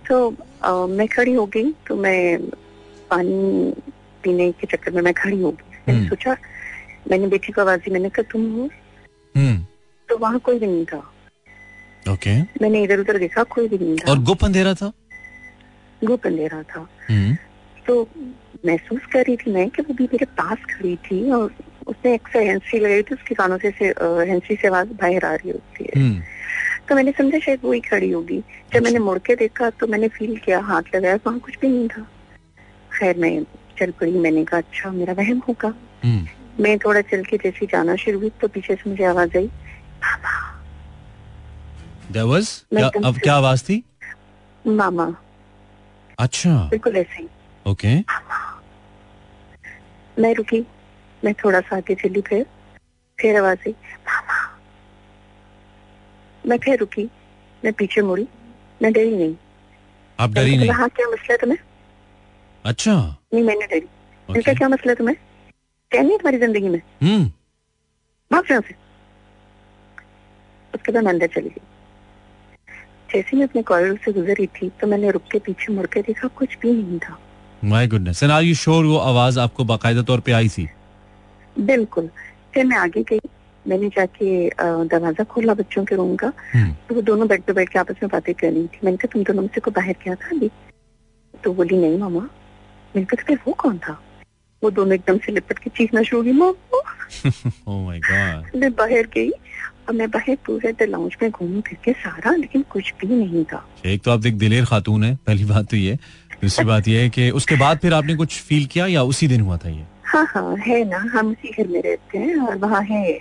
[0.09, 2.39] तो अ, मैं खड़ी हो गई तो मैं
[3.11, 3.73] पानी
[4.25, 6.37] पीने के चक्कर में मैं खड़ी होगी मैंने हम्म। सोचा
[7.11, 8.69] मैंने बेटी को आवाज़ दी मैंने कहा तुम हो?
[9.37, 9.67] हम्म।
[10.09, 10.99] तो वहाँ कोई भी नहीं था।
[12.09, 14.93] ओके। मैंने इधर उधर देखा कोई भी नहीं था। और गुप अंधेरा था?
[16.05, 17.37] गुप अंधेरा था। हम्म।
[17.87, 18.09] तो
[18.67, 21.55] महसूस कर रही थी मैं कि वो भी मेरे पास खड़ी थी और
[21.87, 23.87] उसने अक्सर हैंसी लगाई थी उसके कानों से, से
[24.31, 26.21] हैंसी से आवाज़ बाहर आ रही होती है।
[26.89, 30.37] तो मैंने समझा शायद वही खड़ी होगी। जब मैंने मुड़ के देखा तो मैंने फील
[30.37, 32.03] किया हाथ लगाया वहाँ कुछ भी नहीं था।
[32.99, 33.39] खैर मैं
[33.79, 35.69] चल पड़ी। मैंने कहा अच्छा मेरा वहम होगा।
[36.05, 36.29] हम्म।
[36.63, 39.51] मैं थोड़ा चल के जैसे जाना शुरू हुई तो पीछे से मुझे आवाज़ आई
[42.13, 42.65] there was?
[42.73, 43.83] मैं क्या अब क्या आवाज़ थी?
[44.67, 45.15] मामा।
[46.19, 47.29] अच्छा। बिल्कुल ऐसे ही।
[47.67, 47.97] ओके।
[50.23, 50.67] मैं रुकी।
[51.25, 52.47] मैं थोड़ा सा आगे चली फिर
[53.21, 54.59] फिर आवाज़ आई मामा।
[56.47, 57.11] मैं फिर रुकी।
[57.65, 58.29] मैं पीछे मुड़ी।
[58.83, 59.35] मैं डरी नहीं।
[60.21, 60.71] आप डरी नहीं?
[60.71, 61.59] हाँ क्या मसला तुम्हें?
[62.65, 62.95] अच्छा।
[63.35, 65.17] नहीं मैंने डरी। मैंने कहा ओके क्या मसला तुम्हें?
[65.91, 66.81] क्या नहीं है तुम्हारी ज़िंदगी में?
[67.03, 67.25] हम्म।
[68.31, 68.57] भाग से
[70.75, 71.61] उसके बाद अंदर चली गई।
[73.13, 76.29] जैसे मैं अपने कॉरिडोर से गुजरी थी तो मैंने रुक के पीछे मुड़ के देखा
[76.39, 77.19] कुछ भी नहीं था।
[77.65, 80.69] My goodness and are you sure वो आवाज़ आपको बाकायदा तौर पे आई थी?
[81.57, 82.09] बिल्कुल।
[82.55, 83.21] फिर मैं आगे गई।
[83.65, 87.69] मैंने जाके दरवाज़ा खोला बच्चों के रूम का। हम्म। तो वो दोनों बेड पे बैठ
[87.69, 89.93] के आपस में बातें कर रही थी। मैंने कहा तुम दोनों में से को बाहर
[90.03, 90.51] क्या था अभी?
[91.35, 92.29] तो बोली नहीं मामा।
[92.95, 94.01] "तो फिर वो कौन था?
[94.63, 96.79] वो दोनों एकदम से लिपट के चीखना शुरू गई मामा
[97.69, 101.93] ओह माय गॉड मैं बाहर गई और मैं बाहर पूरे लाउंज में घूम फिर के
[101.93, 105.67] सारा लेकिन कुछ भी नहीं था। एक तो आप एक दिलेर खातून है पहली बात
[105.71, 105.99] तो ये।
[106.43, 109.41] दूसरी बात ये है कि उसके बाद फिर आपने कुछ फील किया या उसी दिन
[109.41, 109.85] हुआ था ये?
[110.05, 113.19] हाँ हाँ है ना हम उसी घर में रहते हैं और वहाँ है।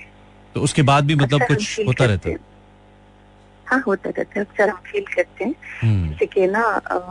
[0.56, 2.38] तो उसके बाद भी मतलब कुछ होता रहता। हैं।
[3.74, 6.64] हाँ होता रहता है अक्सर हम फील करते हैं। हम्म। जैसे कि ना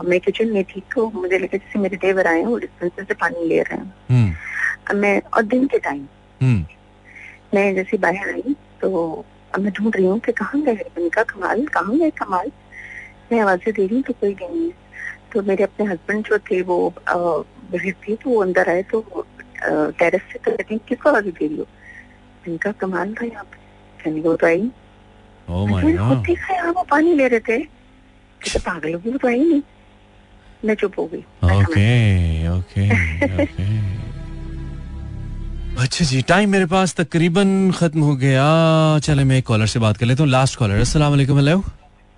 [0.05, 3.13] मैं किचन में थी तो मुझे लगा जैसे मेरे देवर आए हैं वो डिस्पेंसर से
[3.13, 6.05] पानी ले रहे हैं। हम्म। मैं और दिन के टाइम
[6.41, 6.65] हम्म।
[7.53, 8.89] मैं जैसे बाहर आई तो
[9.55, 12.51] अब मैं ढूंढ रही हूँ कि कहाँ गए मैंने कहा कमाल कहाँ गए कमाल?
[13.31, 14.71] मैं आवाज़ें दे रही हूँ तो कोई नहीं।
[15.33, 16.77] तो मेरे अपने हस्बैंड जो थे वो
[17.09, 19.25] बाहर थे तो वो अंदर आए तो
[19.65, 21.63] टेरेस से तो कहते हैं किसको आवाज़ दे रही हो?
[22.43, 24.71] मैंने कहा कमाल था यहाँ पे। को तो आई।
[25.49, 27.59] ओह मैंने खुद देखा यार वो पानी ले रहे थे।
[28.59, 29.61] पागल होगी तो आई नहीं।
[30.65, 32.87] मैं चुप हो गई। ओके ओके
[33.43, 33.65] ओके
[35.83, 38.43] अच्छा जी टाइम मेरे पास तकरीबन खत्म हो गया।
[39.03, 41.57] चले मैं एक कॉलर से बात कर लेता हूँ। लास्ट कॉलर अस्सलाम वालेकुम हेलो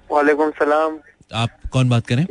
[0.09, 0.97] वालेकुम सलाम।
[1.33, 2.25] आप कौन बात करें?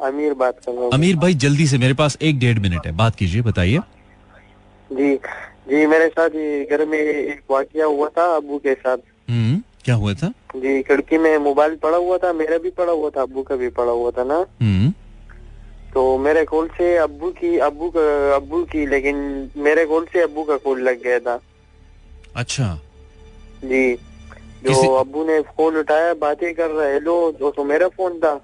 [0.00, 2.92] अमीर बात कर रहा हूँ। अमीर भाई जल्दी से मेरे पास एक डेढ़ मिनट है।
[2.96, 3.78] बात कीजिए बताइए।
[4.90, 5.14] जी
[5.68, 6.30] जी मेरे साथ
[6.70, 8.98] घर में एक वाकया हुआ था अबू के साथ।
[9.30, 10.28] हम्म। क्या हुआ था?
[10.56, 13.68] जी खिड़की में मोबाइल पड़ा हुआ था मेरा भी पड़ा हुआ था अब्बू का भी
[13.68, 14.92] पड़ा हुआ था ना। हम्म।
[15.94, 19.16] तो मेरे कॉल से अब्बू की अब्बू का अब्बू की लेकिन
[19.56, 21.40] मेरे कॉल से अब्बू का कॉल लग गया था।
[22.36, 22.74] अच्छा।
[23.64, 23.94] जी
[24.64, 28.40] जो अब्बू ने कॉल उठाया बातें कर रहे हेलो जो तो मेरा फ़ोन था।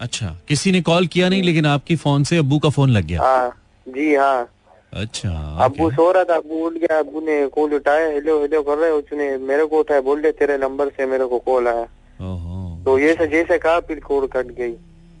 [0.00, 3.22] अच्छा किसी ने कॉल किया नहीं लेकिन आपकी फ़ोन से अबू का फ़ोन लग गया।
[3.22, 3.50] हाँ
[3.88, 4.51] जी हाँ।
[4.92, 5.30] अच्छा
[5.66, 5.90] okay.
[5.94, 9.36] सो रहा था अब्बू उठ गया अब्बू ने कॉल उठाया हेलो हेलो कर रहे उसने
[9.46, 11.84] मेरे को उठाया बोल रहे तेरे नंबर से मेरे को कॉल आया.
[12.84, 14.72] तो ये से जैसे कहा फिर कॉल कट गई।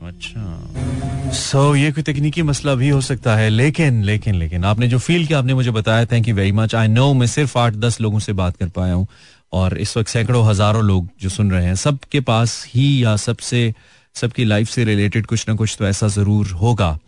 [0.08, 4.88] अच्छा। सो so, ये कोई तकनीकी मसला भी हो सकता है लेकिन लेकिन लेकिन आपने
[4.88, 7.74] जो फील किया आपने मुझे बताया thank you very much I know मैं सिर्फ़ आठ
[7.84, 9.06] दस लोगों से बात कर पाया हूँ
[9.52, 13.72] और इस वक्त सैकड़ों हज़ारों लोग जो सुन रहे हैं सबके पास ही या सबसे
[14.14, 16.98] सबकी लाइफ से रिलेटेड कुछ ना कुछ तो ऐसा ज़रूर होगा।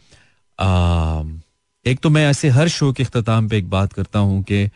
[1.87, 4.69] एक तो मैं ऐसे हर शो के अख्ताम पे एक बात करता हूँ कि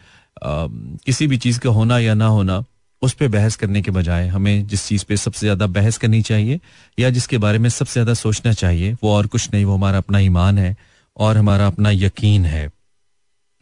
[0.42, 2.64] किसी भी चीज़ का होना या ना होना,
[3.02, 6.61] उस पर बहस करने के बजाय हमें जिस चीज़ पे सबसे ज़्यादा बहस करनी चाहिए
[6.98, 10.18] या जिसके बारे में सबसे ज़्यादा सोचना चाहिए, वो और कुछ नहीं, वो हमारा अपना
[10.18, 10.76] ईमान है
[11.16, 12.70] और हमारा अपना यकीन है।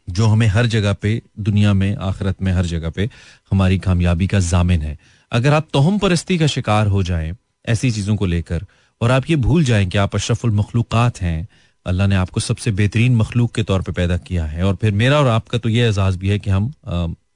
[0.09, 3.09] जो हमें हर जगह पे, दुनिया में, आखिरत में हर जगह पे
[3.53, 4.97] हमारी कामयाबी का जामिन है।
[5.33, 7.35] अगर आप तोहम परस्ती का शिकार हो जाएँ
[7.69, 8.65] ऐसी चीज़ों को लेकर
[9.01, 11.47] और आप ये भूल जाएँ कि आप अशरफुल मखलूक़ात हैं
[11.87, 15.19] अल्लाह ने आपको सबसे बेहतरीन मखलूक के तौर पे पैदा किया है। और फिर मेरा
[15.21, 16.73] और आपका तो ये एजाज भी है कि हम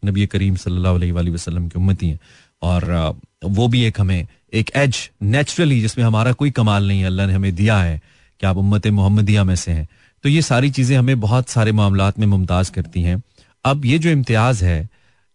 [0.04, 2.18] नबी करीम अलैहि वसल्लम की उम्मती हैं
[2.62, 3.14] और
[3.46, 7.32] वो भी एक हमें एक एज नेचुरली जिसमें हमारा कोई कमाल नहीं है, अल्लाह ने
[7.32, 8.00] हमें दिया है
[8.40, 9.88] कि आप उम्मत मोहम्मदिया में से हैं।
[10.24, 13.22] तो ये सारी चीज़ें हमें बहुत सारे मामलात में मुमताज़ करती हैं।
[13.64, 14.88] अब ये जो इम्तियाज़ है,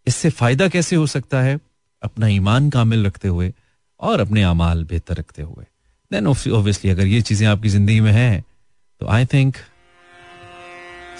[0.08, 1.60] इससे फ़ायदा कैसे हो सकता है?
[2.04, 3.52] अपना ईमान कामिल रखते हुए
[4.00, 5.66] और अपने अमाल बेहतर रखते हुए।
[6.12, 8.44] देन ऑब्वियसली अगर ये चीज़ें आपकी ज़िंदगी में हैं
[9.06, 9.58] तो आई थिंक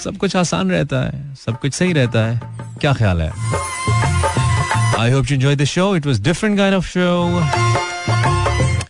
[0.04, 3.30] सब कुछ आसान रहता है, सब कुछ सही रहता है। क्या ख्याल है?
[5.00, 7.06] I hope you enjoy the show it was different kind of show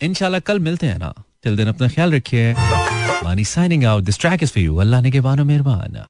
[0.06, 2.54] इनशाला कल मिलते हैं ना। टिल दिन अपना ख्याल रखिए।
[3.24, 6.04] Mani signing out this track is for you अल्लाह ने के बानो मेहरबान।